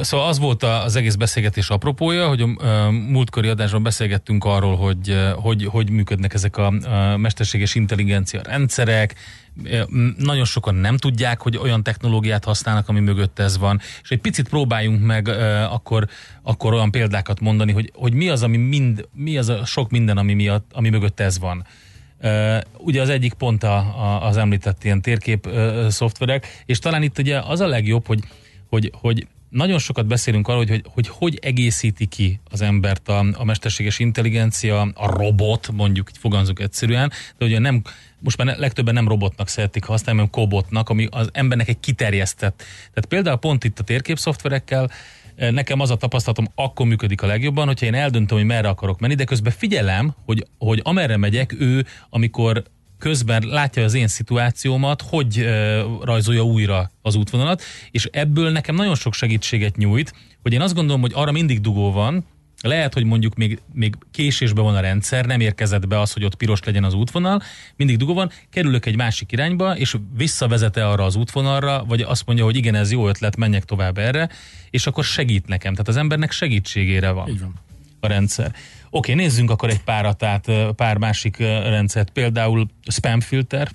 [0.00, 2.46] Szóval az volt az egész beszélgetés apropója, hogy a
[2.90, 6.70] múltkori adásban beszélgettünk arról, hogy hogy, hogy működnek ezek a,
[7.16, 9.14] mesterséges intelligencia rendszerek.
[10.16, 13.80] Nagyon sokan nem tudják, hogy olyan technológiát használnak, ami mögött ez van.
[14.02, 15.28] És egy picit próbáljunk meg
[15.70, 16.08] akkor,
[16.42, 20.18] akkor olyan példákat mondani, hogy, hogy mi az, ami mind, mi az a sok minden,
[20.18, 21.66] ami, miatt, ami mögött ez van.
[22.78, 25.48] Ugye az egyik pont a, a, az említett ilyen térkép
[25.88, 28.20] szoftverek, és talán itt ugye az a legjobb, hogy,
[28.68, 33.24] hogy, hogy nagyon sokat beszélünk arról, hogy hogy, hogy hogy egészíti ki az embert a,
[33.32, 37.82] a mesterséges intelligencia, a robot, mondjuk így fogalmazunk egyszerűen, de ugye nem,
[38.18, 42.56] most már legtöbben nem robotnak szeretik használni, hanem kobotnak, ami az embernek egy kiterjesztett.
[42.92, 44.90] Tehát például pont itt a térképszoftverekkel eh,
[45.38, 49.14] nekem az a tapasztalatom akkor működik a legjobban, hogyha én eldöntöm, hogy merre akarok menni,
[49.14, 52.62] de közben figyelem, hogy, hogy amerre megyek, ő, amikor
[52.98, 58.94] közben látja az én szituációmat, hogy ö, rajzolja újra az útvonalat, és ebből nekem nagyon
[58.94, 62.24] sok segítséget nyújt, hogy én azt gondolom, hogy arra mindig dugó van,
[62.60, 66.34] lehet, hogy mondjuk még, még késésben van a rendszer, nem érkezett be az, hogy ott
[66.34, 67.42] piros legyen az útvonal,
[67.76, 72.44] mindig dugó van, kerülök egy másik irányba, és visszavezete arra az útvonalra, vagy azt mondja,
[72.44, 74.28] hogy igen, ez jó ötlet, menjek tovább erre,
[74.70, 75.72] és akkor segít nekem.
[75.72, 77.54] Tehát az embernek segítségére van, Így van.
[78.00, 78.54] a rendszer.
[78.90, 83.70] Oké, nézzünk akkor egy párat át, pár másik rendszert, például spam filter,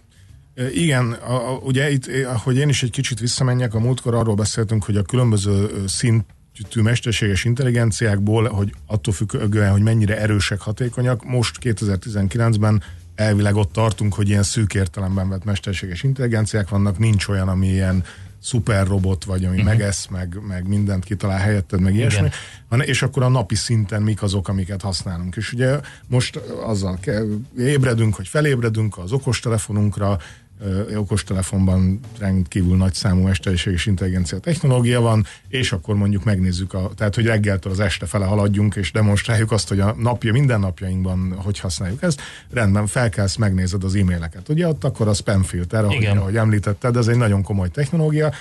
[0.55, 4.13] Ö, Igen, a, a, ugye itt, eh, hogy én is egy kicsit visszamenjek, a múltkor
[4.13, 6.25] arról beszéltünk, hogy a különböző ö, szintű
[6.75, 12.83] mesterséges intelligenciákból, hogy attól függően, hogy mennyire erősek, hatékonyak, most 2019-ben
[13.15, 18.03] elvileg ott tartunk, hogy ilyen szűk értelemben vett mesterséges intelligenciák vannak, nincs olyan, ami ilyen
[18.43, 19.71] szuper robot, vagy ami uh-huh.
[19.71, 22.29] megesz, meg, meg mindent kitalál helyetted, meg ilyesmi,
[22.71, 22.87] Igen.
[22.87, 25.35] és akkor a napi szinten mik azok, amiket használunk.
[25.35, 26.35] És ugye most
[26.65, 27.27] azzal kell,
[27.57, 30.17] ébredünk, hogy felébredünk az okostelefonunkra,
[30.95, 37.25] okostelefonban rendkívül nagy számú mesterséges intelligencia technológia van, és akkor mondjuk megnézzük, a, tehát hogy
[37.25, 42.01] reggeltől az este fele haladjunk, és demonstráljuk azt, hogy a napja, minden napjainkban hogy használjuk
[42.01, 42.21] ezt.
[42.51, 44.49] Rendben, felkelsz, megnézed az e-maileket.
[44.49, 46.17] Ugye ott akkor a spam filter, ahogy, Igen.
[46.17, 48.31] ahogy említetted, ez egy nagyon komoly technológia.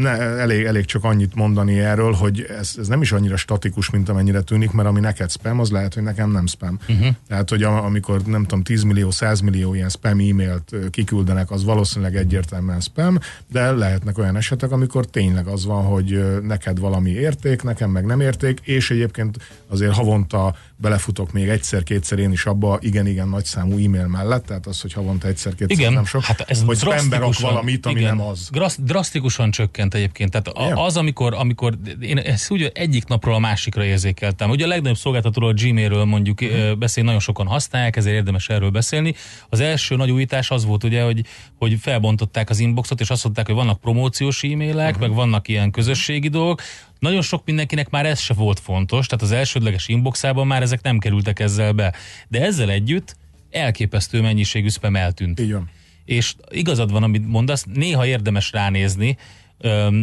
[0.00, 4.08] Ne, elég, elég csak annyit mondani erről, hogy ez, ez nem is annyira statikus, mint
[4.08, 6.78] amennyire tűnik, mert ami neked spam, az lehet, hogy nekem nem spam.
[6.88, 7.14] Uh-huh.
[7.28, 11.64] Tehát, hogy a, amikor nem tudom, 10 millió, 100 millió ilyen spam e-mailt kiküldenek, az
[11.64, 13.18] valószínűleg egyértelműen spam,
[13.52, 18.20] de lehetnek olyan esetek, amikor tényleg az van, hogy neked valami érték, nekem meg nem
[18.20, 19.36] érték, és egyébként
[19.68, 24.80] azért havonta belefutok még egyszer-kétszer én is abba, igen-igen nagy számú e-mail mellett, tehát az,
[24.80, 28.48] hogy havonta egyszer-kétszer Igen, nem sok, hát ez hogy drasztikusan- valamit, ami igen, nem az.
[28.52, 30.30] Drassz, drasztikusan csökkent egyébként.
[30.30, 30.76] Tehát a, Igen.
[30.76, 34.50] az, amikor, amikor én ezt úgy egyik napról a másikra érzékeltem.
[34.50, 36.76] Ugye a legnagyobb szolgáltatóról, a Gmailről mondjuk uh-huh.
[36.76, 39.14] beszél, nagyon sokan használják, ezért érdemes erről beszélni.
[39.48, 41.24] Az első nagy újítás az volt ugye, hogy,
[41.58, 45.00] hogy felbontották az inboxot, és azt mondták, hogy vannak promóciós e-mailek, uh-huh.
[45.00, 46.60] meg vannak ilyen közösségi dolgok.
[47.00, 50.98] Nagyon sok mindenkinek már ez se volt fontos, tehát az elsődleges inboxában már ezek nem
[50.98, 51.94] kerültek ezzel be.
[52.28, 53.16] De ezzel együtt
[53.50, 55.70] elképesztő mennyiségű spam eltűnt Így van.
[56.04, 59.16] és igazad van, amit mondasz, néha érdemes ránézni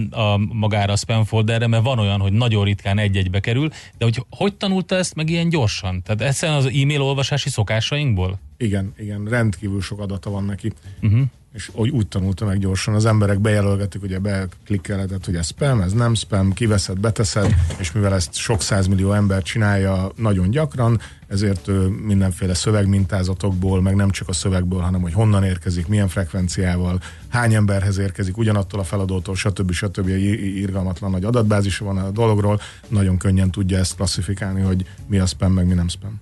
[0.09, 4.25] a, magára a spam folderre, mert van olyan, hogy nagyon ritkán egy-egybe kerül, de hogy
[4.29, 6.03] hogy tanulta ezt meg ilyen gyorsan?
[6.03, 8.39] Tehát egyszerűen az e-mail olvasási szokásainkból?
[8.57, 10.71] Igen, igen, rendkívül sok adata van neki.
[11.01, 11.21] Uh-huh.
[11.53, 12.93] És úgy, úgy tanulta meg gyorsan.
[12.93, 18.13] Az emberek bejelölgetik, ugye beklikkelhetett, hogy ez spam, ez nem spam, kiveszed, beteszed, és mivel
[18.13, 21.69] ezt sok százmillió ember csinálja nagyon gyakran, ezért
[22.05, 27.97] mindenféle szövegmintázatokból, meg nem csak a szövegből, hanem hogy honnan érkezik, milyen frekvenciával, hány emberhez
[27.97, 29.71] érkezik, ugyanattól a feladótól, stb.
[29.71, 30.07] stb.
[30.07, 35.53] irgalmatlan nagy adatbázisa van a dologról, nagyon könnyen tudja ezt klasszifikálni, hogy mi a spam,
[35.53, 36.21] meg mi nem spam.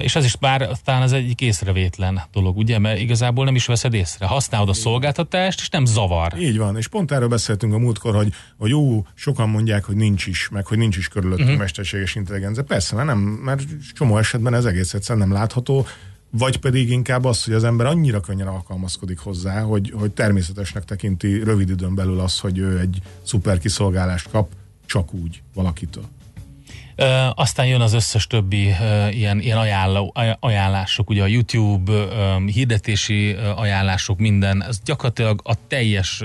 [0.00, 2.78] És ez is bár talán az egyik észrevétlen dolog, ugye?
[2.78, 4.26] Mert igazából nem is veszed észre.
[4.26, 6.32] Használod a szolgáltatást, és nem zavar.
[6.38, 10.26] Így van, és pont erről beszéltünk a múltkor, hogy, hogy ú, sokan mondják, hogy nincs
[10.26, 11.62] is, meg hogy nincs is körülöttünk uh-huh.
[11.62, 12.62] mesterséges intelligencia.
[12.62, 13.62] Persze, mert nem, mert
[13.94, 15.86] csomó esetben ez egész egyszerűen nem látható,
[16.30, 21.42] vagy pedig inkább az, hogy az ember annyira könnyen alkalmazkodik hozzá, hogy, hogy természetesnek tekinti
[21.42, 24.52] rövid időn belül az, hogy ő egy szuper kiszolgálást kap,
[24.86, 26.04] csak úgy valakitől.
[27.34, 28.74] Aztán jön az összes többi
[29.10, 31.92] ilyen, ilyen ajánló, aj- ajánlások, ugye a YouTube
[32.46, 36.22] hirdetési ajánlások, minden, ez gyakorlatilag a teljes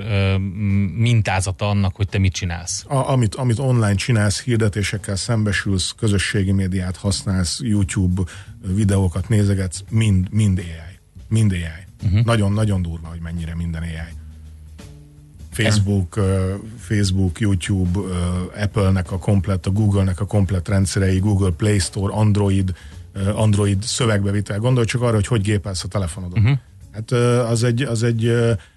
[0.95, 2.85] mintázata annak, hogy te mit csinálsz.
[2.87, 8.21] A, amit, amit online csinálsz, hirdetésekkel szembesülsz, közösségi médiát használsz, YouTube
[8.75, 10.97] videókat nézegetsz, mind, mind AI.
[11.27, 11.61] Mind AI.
[12.03, 12.25] Uh-huh.
[12.25, 14.17] Nagyon-nagyon durva, hogy mennyire minden AI.
[15.63, 16.19] Facebook,
[16.77, 17.99] Facebook, YouTube,
[18.55, 22.73] Apple-nek a komplet, a Google-nek a komplet rendszerei, Google Play Store, Android,
[23.33, 24.59] Android szövegbevitel.
[24.59, 26.39] Gondolj csak arra, hogy hogy gépelsz a telefonodon.
[26.39, 26.57] Uh-huh.
[26.91, 28.33] Hát uh, az egy, az egy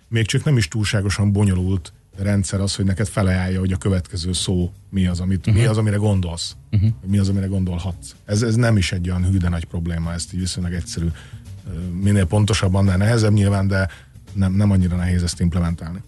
[0.08, 4.72] még csak nem is túlságosan bonyolult rendszer az, hogy neked felajánlja, hogy a következő szó
[4.90, 5.62] mi az, amit, uh-huh.
[5.62, 6.90] mi az amire gondolsz, uh-huh.
[7.06, 8.14] mi az, amire gondolhatsz.
[8.24, 11.06] Ez, ez nem is egy olyan hű, de nagy probléma, ezt így viszonylag egyszerű.
[12.02, 13.88] Minél pontosabban, annál nehezebb nyilván, de
[14.32, 16.02] nem, nem annyira nehéz ezt implementálni.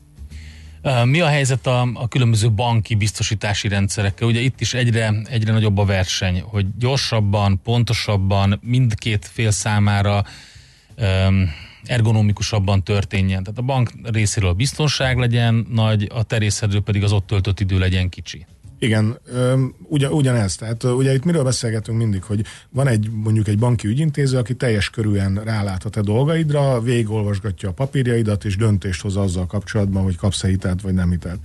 [1.05, 4.29] Mi a helyzet a, a különböző banki biztosítási rendszerekkel?
[4.29, 10.25] Ugye itt is egyre, egyre nagyobb a verseny, hogy gyorsabban, pontosabban, mindkét fél számára
[10.95, 11.51] öm,
[11.85, 13.43] ergonomikusabban történjen.
[13.43, 17.61] Tehát a bank részéről a biztonság legyen nagy, a te részedről pedig az ott töltött
[17.61, 18.47] idő legyen kicsi.
[18.85, 19.19] Igen,
[19.83, 20.57] ugyan, ugyanez.
[20.57, 24.91] Tehát ugye itt miről beszélgetünk mindig, hogy van egy mondjuk egy banki ügyintéző, aki teljes
[24.91, 30.49] körűen rálát a te dolgaidra, végigolvasgatja a papírjaidat, és döntést hoz azzal kapcsolatban, hogy kapsz-e
[30.49, 31.39] hitelt, vagy nem hitelt.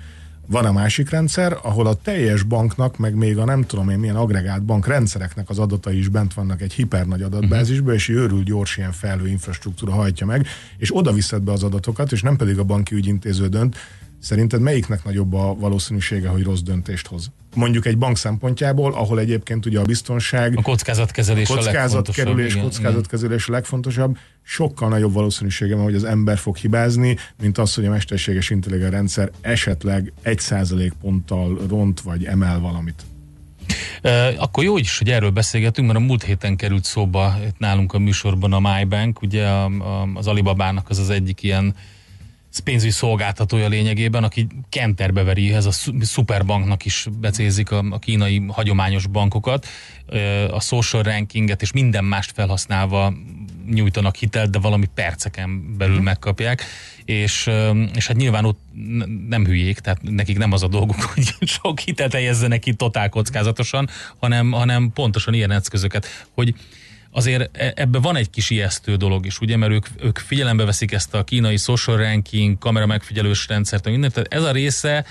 [0.51, 4.15] Van a másik rendszer, ahol a teljes banknak, meg még a nem tudom én milyen
[4.15, 9.27] agregált bankrendszereknek az adatai is bent vannak egy hipernagy adatbázisba, és őrül gyors ilyen felhő
[9.27, 13.47] infrastruktúra hajtja meg, és oda viszed be az adatokat, és nem pedig a banki ügyintéző
[13.47, 13.75] dönt.
[14.19, 17.31] Szerinted melyiknek nagyobb a valószínűsége, hogy rossz döntést hoz?
[17.55, 23.47] Mondjuk egy bank szempontjából, ahol egyébként ugye a biztonság, A kockázatkezelés a kockázatkerülés, igen, kockázatkezelés
[23.47, 27.89] a legfontosabb, sokkal nagyobb valószínűsége van, hogy az ember fog hibázni, mint az, hogy a
[27.89, 33.03] mesterséges intelligens rendszer esetleg egy százalék ponttal ront vagy emel valamit.
[34.37, 37.99] Akkor jó is, hogy erről beszélgetünk, mert a múlt héten került szóba itt nálunk a
[37.99, 39.47] műsorban a MyBank, ugye
[40.13, 41.75] az Alibabának az az egyik ilyen
[42.63, 45.71] pénzügyi szolgáltatója lényegében, aki kenterbe veri, ez a
[46.01, 49.67] szuperbanknak is becézik a, a kínai hagyományos bankokat,
[50.51, 53.13] a social rankinget és minden mást felhasználva
[53.69, 56.63] nyújtanak hitelt, de valami perceken belül megkapják,
[57.05, 57.49] és,
[57.95, 58.59] és hát nyilván ott
[59.27, 63.89] nem hülyék, tehát nekik nem az a dolguk, hogy sok hitelt helyezzenek ki totál kockázatosan,
[64.17, 66.53] hanem, hanem pontosan ilyen eszközöket, hogy
[67.11, 70.91] azért e- ebben van egy kis ijesztő dolog is, ugye, mert ők, ők figyelembe veszik
[70.91, 75.05] ezt a kínai social ranking, kamera megfigyelős rendszert, mindent, tehát ez a része,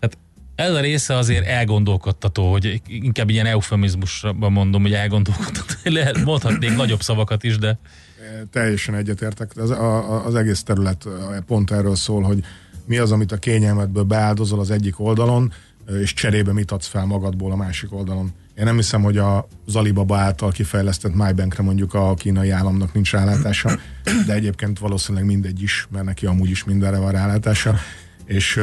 [0.00, 0.18] tehát
[0.54, 7.02] ez a része azért elgondolkodtató, hogy inkább ilyen eufemizmusban mondom, hogy elgondolkodtató, lehet, mondhatnék nagyobb
[7.02, 7.78] szavakat is, de
[8.50, 9.56] Teljesen egyetértek.
[9.56, 11.08] Az, a, az egész terület
[11.46, 12.44] pont erről szól, hogy
[12.84, 15.52] mi az, amit a kényelmedből beáldozol az egyik oldalon,
[16.00, 18.32] és cserébe mit adsz fel magadból a másik oldalon.
[18.54, 23.78] Én nem hiszem, hogy a Alibaba által kifejlesztett MyBankre mondjuk a kínai államnak nincs rálátása,
[24.26, 27.74] de egyébként valószínűleg mindegy is, mert neki amúgy is mindenre van rálátása.
[28.24, 28.60] És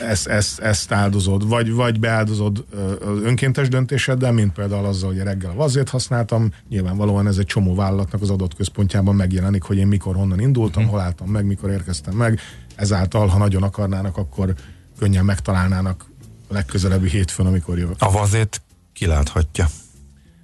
[0.00, 2.64] ezt, ezt, ezt áldozod, vagy, vagy beáldozod
[3.00, 7.74] az önkéntes döntéseddel, mint például azzal, hogy reggel a vazét használtam, nyilvánvalóan ez egy csomó
[7.74, 12.14] vállalatnak az adott központjában megjelenik, hogy én mikor honnan indultam, hol álltam meg, mikor érkeztem
[12.14, 12.40] meg,
[12.74, 14.54] ezáltal, ha nagyon akarnának, akkor
[14.98, 16.06] könnyen megtalálnának
[16.48, 17.96] a legközelebbi hétfőn, amikor jövök.
[17.98, 18.60] A vazét
[18.98, 19.66] kiláthatja.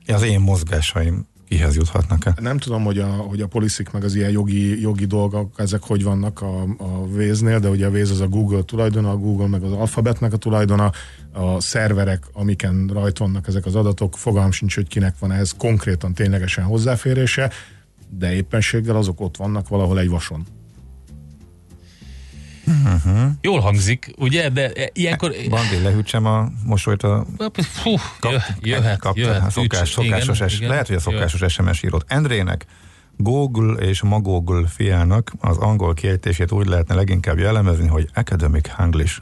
[0.07, 2.35] Az én mozgásaim kihez juthatnak-e?
[2.41, 6.03] Nem tudom, hogy a, hogy a poliszik meg az ilyen jogi, jogi dolgok, ezek hogy
[6.03, 9.63] vannak a, a Waze-nél, de ugye a Waze az a Google tulajdona, a Google meg
[9.63, 10.91] az alfabetnek a tulajdona,
[11.33, 16.15] a szerverek, amiken rajt vannak ezek az adatok, fogalm sincs, hogy kinek van ehhez konkrétan
[16.15, 17.51] ténylegesen hozzáférése,
[18.09, 20.47] de éppenséggel azok ott vannak valahol egy vason.
[23.41, 25.35] Jól hangzik, ugye, de e- ilyenkor...
[25.49, 27.91] Bandi, lehűtsem a mosolyt a Fú,
[28.31, 29.41] jö, jöhet, kapta, jöhet.
[29.41, 31.29] hát szokás, ücs- szokásos igen, es, igen, lehet, hogy a jöhet.
[31.29, 32.05] szokásos SMS írót.
[32.09, 32.67] Endrének
[33.17, 39.19] Google és Magoogle fiának az angol kiejtését úgy lehetne leginkább jellemezni, hogy academic English.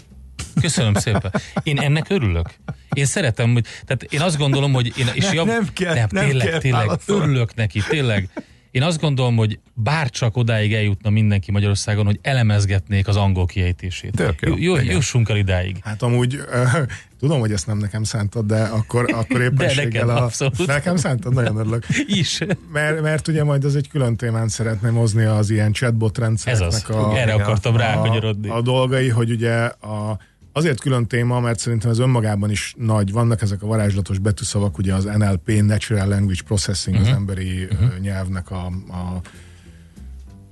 [0.60, 1.32] Köszönöm szépen.
[1.62, 2.50] Én ennek örülök.
[2.92, 6.06] Én szeretem, hogy, tehát én azt gondolom, hogy én, és Nem, jav, nem kell, nem,
[6.10, 8.28] nem tényleg, kell tényleg, örülök neki, tényleg.
[8.72, 14.12] Én azt gondolom, hogy bárcsak odáig eljutna mindenki Magyarországon, hogy elemezgetnék az angol kiejtését.
[14.16, 14.54] Tök jó.
[14.56, 15.76] Jó, jussunk el idáig.
[15.82, 16.82] Hát amúgy uh,
[17.20, 20.24] tudom, hogy ezt nem nekem szántad, de akkor, akkor éppenséggel neked a...
[20.24, 20.66] abszolút.
[20.66, 21.86] Nekem szántad, nagyon örülök.
[22.06, 22.38] Is.
[22.72, 26.88] Mert, mert ugye majd az egy külön témán szeretném hozni az ilyen chatbot rendszereknek Ez
[26.88, 26.94] az.
[26.94, 28.48] a, Erre akartam rákanyarodni.
[28.48, 30.18] a, a dolgai, hogy ugye a,
[30.52, 33.12] azért külön téma, mert szerintem ez önmagában is nagy.
[33.12, 37.04] Vannak ezek a varázslatos betűszavak, ugye az NLP, Natural Language Processing, Mhm.
[37.04, 37.16] uh-huh.
[37.16, 37.98] az emberi uh-huh.
[37.98, 39.20] nyelvnek a, a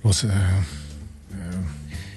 [0.03, 0.23] rossz,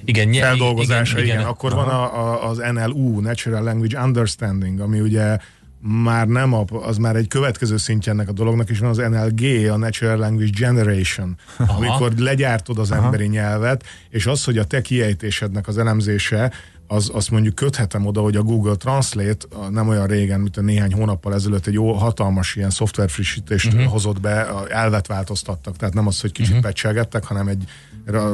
[0.04, 1.50] Igen, nye, feldolgozása, igen, igen, igen.
[1.50, 5.36] akkor van a, a, az NLU, Natural Language Understanding, ami ugye
[5.86, 9.70] már nem a, az már egy következő szintje ennek a dolognak, és van az NLG,
[9.70, 11.76] a Natural Language Generation, Aha.
[11.76, 13.04] amikor legyártod az Aha.
[13.04, 16.52] emberi nyelvet, és az, hogy a te kiejtésednek az elemzése,
[16.94, 20.92] az, azt mondjuk köthetem oda, hogy a Google Translate nem olyan régen, mint a néhány
[20.92, 23.90] hónappal ezelőtt egy jó hatalmas ilyen szoftver frissítést uh-huh.
[23.90, 26.66] hozott be, elvet változtattak, tehát nem az, hogy kicsit uh-huh.
[26.66, 27.64] pecselgettek, hanem egy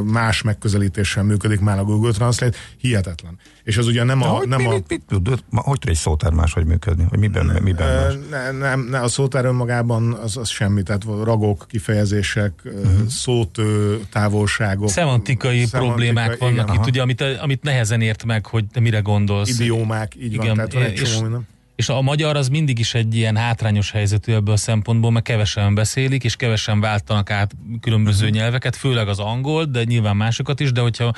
[0.04, 3.38] más megközelítéssel működik már a Google Translate, hihetetlen.
[3.62, 4.28] És az ugye nem De a...
[4.28, 7.06] hogy, nem mi, a mit, mit, tud, hogy tud egy szótár máshogy működni?
[7.08, 8.14] Hogy miben, miben Ö, más?
[8.30, 13.06] ne, nem, ne, a szótár önmagában az, az semmi, tehát ragok, kifejezések, uh-huh.
[13.08, 14.88] szótő, távolságok.
[14.88, 16.86] Szemantikai problémák vannak igen, itt, aha.
[16.86, 19.58] ugye, amit, amit nehezen ért meg, hogy te mire gondolsz.
[19.58, 21.46] Idiómák, így van, Igen, tehát van egy és- csomó minden.
[21.76, 25.74] És a magyar az mindig is egy ilyen hátrányos helyzetű ebből a szempontból, mert kevesen
[25.74, 28.38] beszélik, és kevesen váltanak át különböző uh-huh.
[28.38, 31.12] nyelveket, főleg az angol, de nyilván másokat is, de hogyha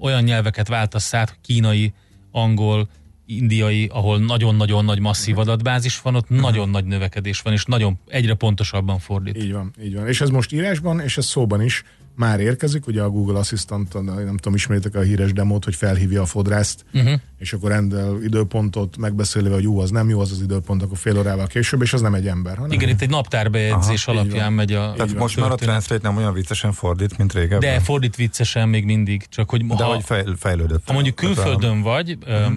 [0.00, 1.92] olyan nyelveket váltasz át, kínai,
[2.30, 2.88] angol,
[3.26, 6.40] indiai, ahol nagyon-nagyon nagy masszív adatbázis van, ott uh-huh.
[6.40, 9.36] nagyon nagy növekedés van, és nagyon egyre pontosabban fordít.
[9.36, 10.08] Így van, így van.
[10.08, 11.84] És ez most írásban, és ez szóban is
[12.16, 16.26] már érkezik, ugye a Google Assistant, nem tudom, ismeritek a híres demót, hogy felhívja a
[16.26, 17.20] fodrászt, uh-huh.
[17.38, 21.18] és akkor rendel időpontot, megbeszéli, hogy jó, az nem jó az az időpont, akkor fél
[21.18, 24.72] órával később, és az nem egy ember, hanem Igen, itt egy naptárbejegyzés Aha, alapján megy
[24.72, 25.54] a Tehát most már a.
[25.54, 27.60] Translate nem olyan viccesen fordít, mint régebben.
[27.60, 30.86] De fordít viccesen még mindig, csak hogy De ha, hogy fejl, fejlődött.
[30.86, 32.52] ha mondjuk külföldön vagy, uh-huh.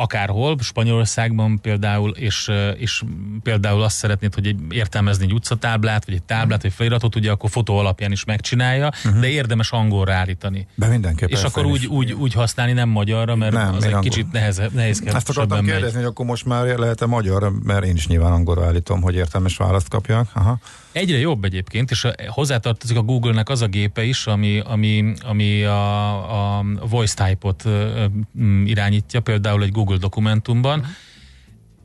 [0.00, 3.02] Akárhol, Spanyolországban például, és, és
[3.42, 7.50] például azt szeretnéd, hogy egy, értelmezni egy utcatáblát, vagy egy táblát, vagy feliratot, ugye akkor
[7.50, 9.20] fotó alapján is megcsinálja, Mhm.
[9.20, 10.66] de érdemes angolra állítani.
[10.74, 11.28] De mindenképp.
[11.28, 14.02] És akkor úgy, úgy, úgy használni, nem magyarra, mert Nem, az egy angol.
[14.10, 15.66] kicsit nehezebb, nehézkesebben Ezt akartam megy.
[15.74, 19.56] kérdezni, hogy akkor most már lehet-e magyar, mert én is nyilván angolra állítom, hogy értelmes
[19.56, 20.30] választ kapjak.
[20.34, 20.58] Aha.
[20.92, 26.58] Egyre jobb egyébként, és hozzátartozik a Google-nek az a gépe is, ami, ami, ami a,
[26.58, 27.64] a voice type-ot
[28.64, 30.86] irányítja, például egy Google dokumentumban.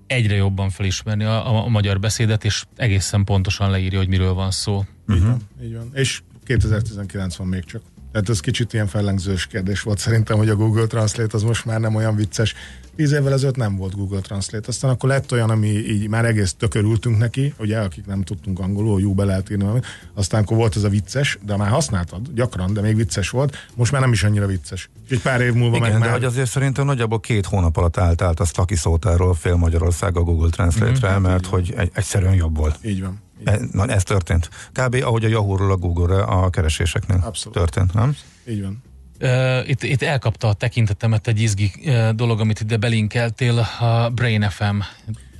[0.07, 4.51] Egyre jobban felismerni a, a, a magyar beszédet, és egészen pontosan leírja, hogy miről van
[4.51, 4.85] szó.
[5.13, 5.89] Így van, így van.
[5.93, 7.81] És 2019 van még csak.
[8.11, 11.79] Tehát ez kicsit ilyen fellengzős kérdés volt szerintem, hogy a Google Translate az most már
[11.79, 12.53] nem olyan vicces.
[12.95, 14.67] Tíz évvel ezelőtt nem volt Google Translate.
[14.67, 19.01] Aztán akkor lett olyan, ami így már egész tökörültünk neki, ugye, akik nem tudtunk angolul,
[19.01, 19.85] jó be lehet írni valamit.
[20.13, 23.55] Aztán akkor volt ez a vicces, de már használtad gyakran, de még vicces volt.
[23.75, 24.89] Most már nem is annyira vicces.
[25.09, 26.13] Egy pár év múlva Igen, meg de már...
[26.13, 30.21] hogy azért szerintem nagyjából két hónap alatt állt át a Staki szótáról fél Magyarország a
[30.21, 31.21] Google Translate-re, Mhm.
[31.21, 32.77] mert hogy egy, egyszerűen jobb volt.
[32.85, 33.21] Így van.
[33.43, 34.49] E, na, ez történt.
[34.71, 34.95] Kb.
[35.03, 37.57] ahogy a Yahoo-ról a Google-re a kereséseknél Abszolút.
[37.57, 38.15] történt, nem?
[38.49, 38.83] Így van.
[39.23, 44.49] Uh, itt, itt elkapta a tekintetemet egy izgi uh, dolog, amit ide belinkeltél, a Brain
[44.49, 44.79] FM.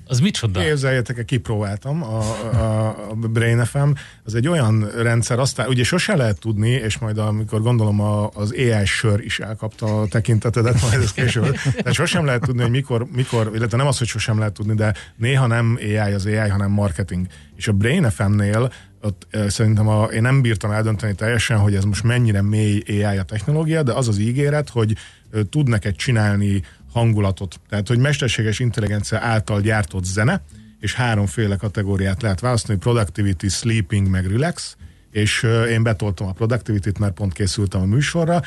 [0.08, 0.60] Az micsoda?
[0.60, 2.20] Képzeljétek el, kipróbáltam a,
[2.54, 3.92] a, a Brain FM.
[4.24, 8.52] Az egy olyan rendszer, aztán ugye sose lehet tudni, és majd amikor gondolom a, az
[8.52, 11.56] AI sör is elkapta a tekintetedet, majd ez később.
[11.78, 14.94] Tehát sosem lehet tudni, hogy mikor, mikor, illetve nem az, hogy sosem lehet tudni, de
[15.16, 17.26] néha nem AI az AI, hanem marketing.
[17.56, 18.72] És a Brain FM-nél
[19.04, 23.24] ott szerintem a, én nem bírtam eldönteni teljesen, hogy ez most mennyire mély AI a
[23.24, 24.96] technológia, de az az ígéret, hogy
[25.50, 27.60] tud neked csinálni hangulatot.
[27.70, 30.42] Tehát, hogy mesterséges intelligencia által gyártott zene,
[30.80, 34.76] és háromféle kategóriát lehet választani, productivity, sleeping, meg relax,
[35.12, 38.42] és én betoltam a productivity-t, mert pont készültem a műsorra,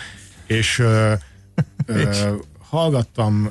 [0.46, 1.12] és, uh,
[2.70, 3.50] hallgattam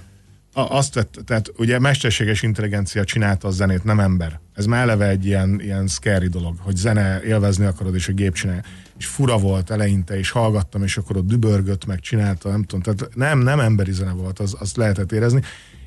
[0.56, 4.39] a, azt vett, tehát ugye mesterséges intelligencia csinálta a zenét, nem ember.
[4.53, 8.34] Ez már eleve egy ilyen, ilyen scary dolog, hogy zene élvezni akarod, és a gép
[8.34, 8.62] csinálja.
[8.97, 12.82] És fura volt eleinte, és hallgattam, és akkor ott dübörgött, meg csinálta, nem tudom.
[12.82, 15.41] Tehát nem, nem emberi zene volt, az, azt lehetett érezni.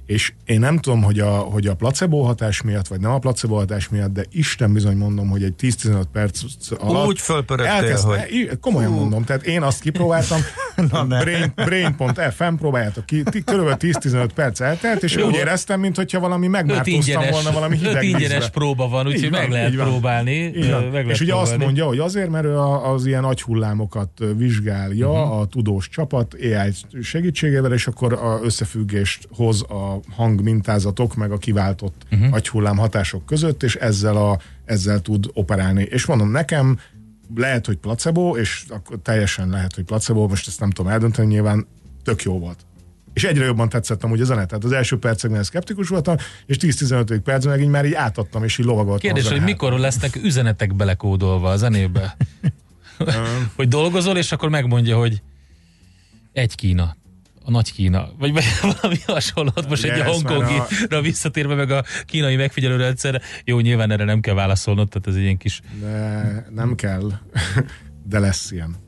[0.07, 3.55] És én nem tudom, hogy a, hogy a placebo hatás miatt, vagy nem a placebo
[3.55, 6.41] hatás miatt, de Isten bizony mondom, hogy egy 10-15 perc
[6.79, 10.41] alatt Úgy fölpörögtél, hogy- komolyan mondom, tehát én azt kipróbáltam,
[10.91, 11.19] Na ne.
[11.19, 15.27] brain, brain.fm próbáljátok ki, körülbelül 10-15 perc eltelt, és Jó.
[15.27, 20.51] úgy éreztem, mintha valami megmártóztam volna valami hideg ingyenes próba van, úgyhogy meg lehet próbálni.
[20.93, 25.41] Meg lehet és ugye azt mondja, hogy azért, mert ő az ilyen agyhullámokat vizsgálja uh-huh.
[25.41, 26.73] a tudós csapat AI
[27.03, 32.35] segítségével, és akkor a összefüggést hoz a hangmintázatok, meg a kiváltott uh-huh.
[32.35, 35.83] agyhullám hatások között, és ezzel, a, ezzel tud operálni.
[35.91, 36.79] És mondom, nekem
[37.35, 41.67] lehet, hogy placebo, és akkor teljesen lehet, hogy placebo, most ezt nem tudom eldönteni, nyilván
[42.05, 42.67] tök jó volt.
[43.13, 44.47] És egyre jobban tetszett amúgy a zene.
[44.47, 46.17] Tehát az első percekben szkeptikus voltam,
[46.47, 49.13] és 10-15 percben meg így már így átadtam, és így lovagoltam.
[49.13, 52.17] Kérdés, hogy mikor lesznek üzenetek belekódolva a zenébe?
[53.57, 55.23] hogy dolgozol, és akkor megmondja, hogy
[56.33, 56.97] egy Kína,
[57.49, 58.33] a nagy Kína, vagy
[58.81, 63.21] valami hasonlót, most egy Hongkongira visszatérve meg a kínai megfigyelőrendszerre.
[63.45, 65.61] Jó, nyilván erre nem kell válaszolnod, tehát ez egy ilyen kis...
[65.81, 67.13] De nem kell,
[68.09, 68.77] de lesz ilyen.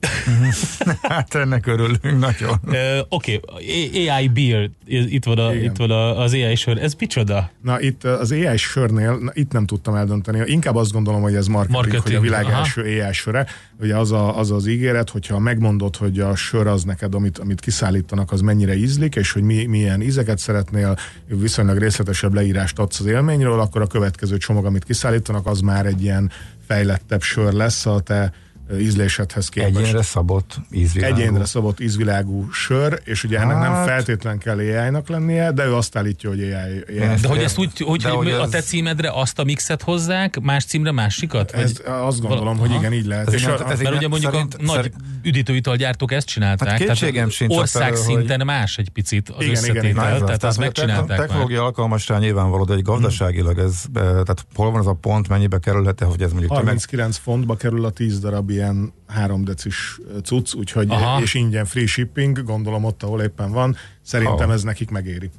[1.02, 2.60] Hát ennek örülünk nagyon.
[2.66, 2.76] Uh,
[3.08, 4.08] Oké, okay.
[4.08, 5.64] AI Beer, itt van, a, Igen.
[5.64, 7.50] itt van a, az AI sör, ez micsoda?
[7.62, 10.42] Na itt az AI sörnél, na, itt nem tudtam eldönteni.
[10.44, 12.58] Inkább azt gondolom, hogy ez marketing, Marketing, hogy a világ aha.
[12.58, 13.46] első AI söre.
[13.80, 17.60] Ugye az, a, az az ígéret, hogyha megmondod, hogy a sör az neked, amit, amit
[17.60, 20.96] kiszállítanak, az mennyire ízlik, és hogy mi, milyen ízeket szeretnél,
[21.26, 26.02] viszonylag részletesebb leírást adsz az élményről, akkor a következő csomag, amit kiszállítanak, az már egy
[26.02, 26.30] ilyen
[26.66, 28.32] fejlettebb sör lesz a te
[28.78, 29.76] ízlésedhez képest.
[29.76, 31.14] Egyénre szabott ízvilágú.
[31.14, 35.74] Egyénre szabott ízvilágú sör, és ugye ennek nem Hát- feltétlen kell AI-nak lennie, de ő
[35.74, 36.52] azt állítja, hogy AI.
[36.52, 39.82] AI De hogy ezt úgy, hogy, hogy, hogy a ez- te címedre azt a mixet
[39.82, 41.52] hozzák, más címre másikat?
[41.52, 42.78] Vagy, Ez, azt gondolom, hogy Aha.
[42.78, 43.26] igen, így lehet.
[43.26, 46.68] Ez És igen, a, ez mert ugye mondjuk szerint- a nagy szerint- üdítőitalgyártók ezt csinálták.
[46.68, 49.76] Hát kétségem tehát sincs ország afelől, szinten más egy picit az Igen, igen, igen.
[49.76, 51.18] összetétel, Na, ez tehát azt hogy a megcsinálták.
[51.18, 55.58] Technológia alkalmasság nyilvánvaló, de egy gazdaságilag ez, eh, tehát hol van az a pont, mennyibe
[55.58, 60.54] kerülhet, hogy ez mondjuk tömeg, 39 fontba kerül a 10 darab ilyen 3 decis cucc,
[60.54, 61.20] úgyhogy Aha.
[61.20, 64.54] és ingyen free shipping, gondolom ott, ahol éppen van, szerintem Oh.
[64.54, 65.30] ez nekik megéri.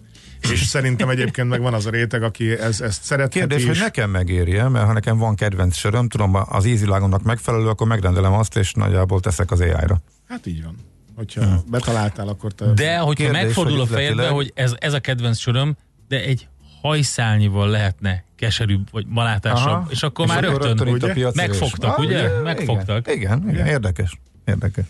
[0.42, 3.82] És szerintem egyébként meg van az a réteg, aki ez, ezt szeretheti Kérdés, hogy is.
[3.82, 8.58] nekem megéri mert ha nekem van kedvenc söröm, tudom, az ízilágomnak megfelelő, akkor megrendelem azt,
[8.58, 10.02] és nagyjából teszek az AI-ra.
[10.28, 10.76] Hát így van.
[11.16, 12.74] Hogyha betaláltál, akkor te...
[12.74, 16.48] De hogyha Kérdés, megfordul hogy a fejedbe, hogy ez, ez a kedvenc söröm, de egy
[16.82, 19.88] hajszálnyival lehetne keserűbb, vagy malátásabb, Aha.
[19.90, 21.32] és akkor És már rögtön itt a ugye?
[21.34, 22.20] megfogtak, ugye?
[22.20, 23.08] igen, Megfogtak.
[23.08, 24.20] Igen, igen, igen, érdekes.
[24.46, 24.86] Érdekes.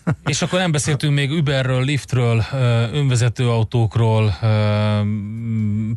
[0.24, 2.56] És akkor nem beszéltünk még Uberről, Liftről, ö,
[2.92, 4.34] önvezető autókról,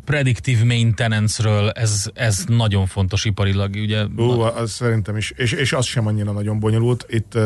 [0.04, 4.04] predictive maintenance-ről, ez, ez nagyon fontos iparilag, ugye?
[4.18, 7.06] Ó, az szerintem is, és, és az sem annyira nagyon bonyolult.
[7.08, 7.38] Itt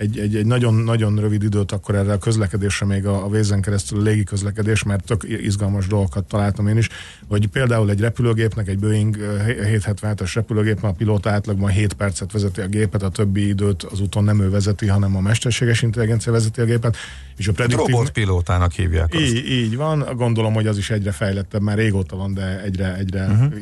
[0.00, 3.60] egy, egy, egy nagyon, nagyon rövid időt akkor erre a közlekedésre még a, a vézen
[3.60, 6.88] keresztül a légi közlekedés, mert tök izgalmas dolgokat találtam én is,
[7.28, 12.60] hogy például egy repülőgépnek, egy Boeing ö, 777-es repülőgépnek a pilóta átlagban 7 percet vezeti
[12.60, 16.60] a gépet, a többi időt az úton nem ő vezeti, hanem a mesterséges intelligencia vezeti
[16.60, 16.96] a gépet,
[17.36, 17.86] és a prediktív...
[17.86, 19.22] Robotpilótának hívják azt.
[19.22, 23.26] Így, így van, gondolom, hogy az is egyre fejlettebb, már régóta van, de egyre, egyre
[23.26, 23.52] uh-huh.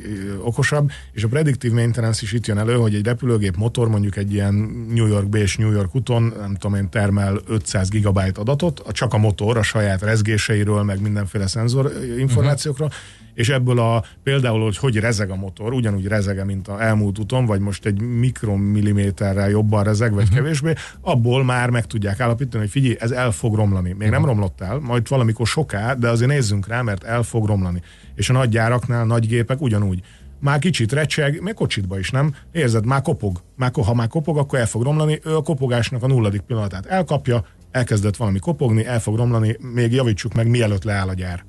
[0.46, 4.32] okosabb, és a predictive maintenance is itt jön elő, hogy egy repülőgép motor mondjuk egy
[4.32, 4.54] ilyen
[4.94, 9.14] New York és New York úton, nem tudom én, termel 500 gigabyte adatot, a- csak
[9.14, 13.02] a motor a saját rezgéseiről, meg mindenféle szenzor információkról, uh-huh.
[13.34, 17.46] és ebből a például, hogy hogy rezeg a motor, ugyanúgy rezege, mint a elmúlt úton,
[17.46, 20.38] vagy most egy mikromilliméterrel jobban rezeg, vagy uh-huh.
[20.38, 23.94] kevésbé, abból már meg tudják állapítani, hogy figyelj, ez el fog romlani.
[23.98, 27.82] Még nem romlott el, majd valamikor soká, de azért nézzünk rá, mert el fog romlani.
[28.14, 30.02] És a nagy gyáraknál, nagy gépek ugyanúgy.
[30.40, 32.34] Már kicsit recseg, még kocsitba is, nem?
[32.52, 33.42] Érzed, már kopog.
[33.56, 35.20] Már, ha már kopog, akkor el fog romlani.
[35.24, 40.34] Ő a kopogásnak a nulladik pillanatát elkapja, elkezdett valami kopogni, el fog romlani, még javítsuk
[40.34, 41.44] meg, mielőtt leáll a gyár.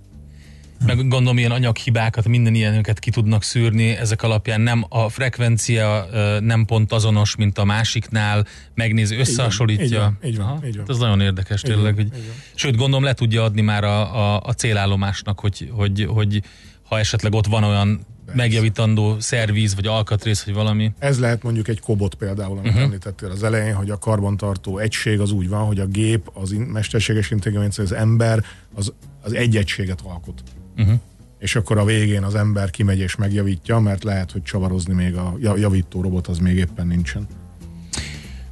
[0.85, 6.05] Meg gondolom ilyen anyaghibákat, minden ilyeneket ki tudnak szűrni, ezek alapján nem a frekvencia
[6.39, 9.85] nem pont azonos, mint a másiknál, megnézi, összehasonlítja.
[9.85, 10.85] így van, így van, Aha, így van.
[10.87, 11.95] Ez nagyon érdekes Így tényleg.
[11.95, 12.21] van, Hogy,
[12.55, 16.41] sőt, gondolom le tudja adni már a, a, a célállomásnak, hogy, hogy, hogy
[16.83, 20.91] ha esetleg ott van olyan megjavítandó szervíz, vagy alkatrész, vagy valami.
[20.99, 22.83] Ez lehet mondjuk egy kobot például, amit uh-huh.
[22.83, 26.67] említettél az elején, hogy a karbantartó egység az úgy van, hogy a gép, az in-
[26.67, 28.43] mesterséges intelligencia, az ember,
[28.75, 30.43] az, az egy egységet alkot.
[30.77, 30.99] Uh-huh.
[31.39, 35.35] És akkor a végén az ember kimegy és megjavítja, mert lehet, hogy csavarozni még a
[35.39, 37.27] ja- javító robot az még éppen nincsen.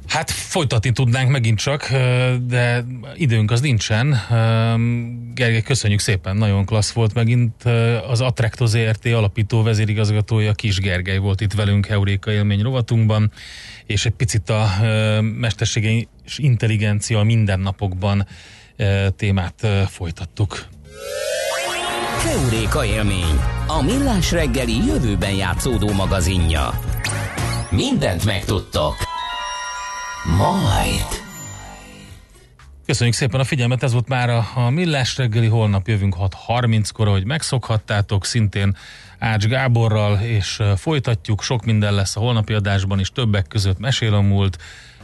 [0.08, 1.88] Hát folytatni tudnánk megint csak,
[2.46, 2.84] de
[3.14, 4.20] időnk az nincsen.
[5.34, 7.64] Gergely, köszönjük szépen, nagyon klassz volt megint.
[8.08, 13.32] Az Attracto ZRT alapító vezérigazgatója Kis Gergely volt itt velünk Euréka élmény rovatunkban,
[13.86, 14.68] és egy picit a
[15.20, 16.06] mesterséges
[16.36, 18.26] intelligencia mindennapokban
[19.16, 20.66] témát folytattuk.
[22.24, 26.80] Heuréka élmény, a millás reggeli jövőben játszódó magazinja.
[27.70, 28.94] Mindent megtudtok.
[30.24, 31.26] Majd.
[32.86, 37.24] Köszönjük szépen a figyelmet, ez volt már a, a Millás reggeli, holnap jövünk 6.30-kor, ahogy
[37.24, 38.76] megszokhattátok, szintén
[39.18, 44.14] Ács Gáborral, és uh, folytatjuk, sok minden lesz a holnapi adásban is, többek között mesél
[44.14, 44.56] a múlt,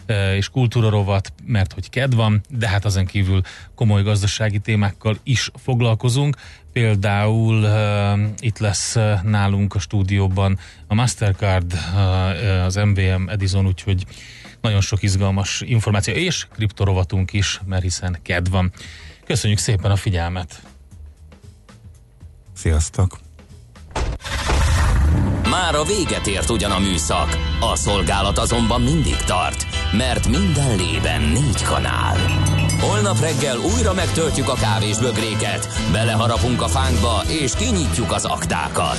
[0.09, 3.41] uh, és kultúrarovat, mert hogy kedv van, de hát ezen kívül
[3.75, 6.37] komoly gazdasági témákkal is foglalkozunk.
[6.73, 14.05] Például uh, itt lesz uh, nálunk a stúdióban a Mastercard, uh, az MVM Edison, úgyhogy
[14.65, 18.73] nagyon sok izgalmas információ, és kriptorovatunk is, mert hiszen kedv van.
[19.27, 20.63] Köszönjük szépen a figyelmet!
[22.57, 23.19] Sziasztok!
[25.51, 31.23] Már a véget ért ugyan a műszak, a szolgálat azonban mindig tart, mert minden lében
[31.23, 32.17] négy kanál.
[32.81, 38.99] Holnap reggel újra megtöltjük a kávés bögréket, beleharapunk a fánkba és kinyitjuk az aktákat.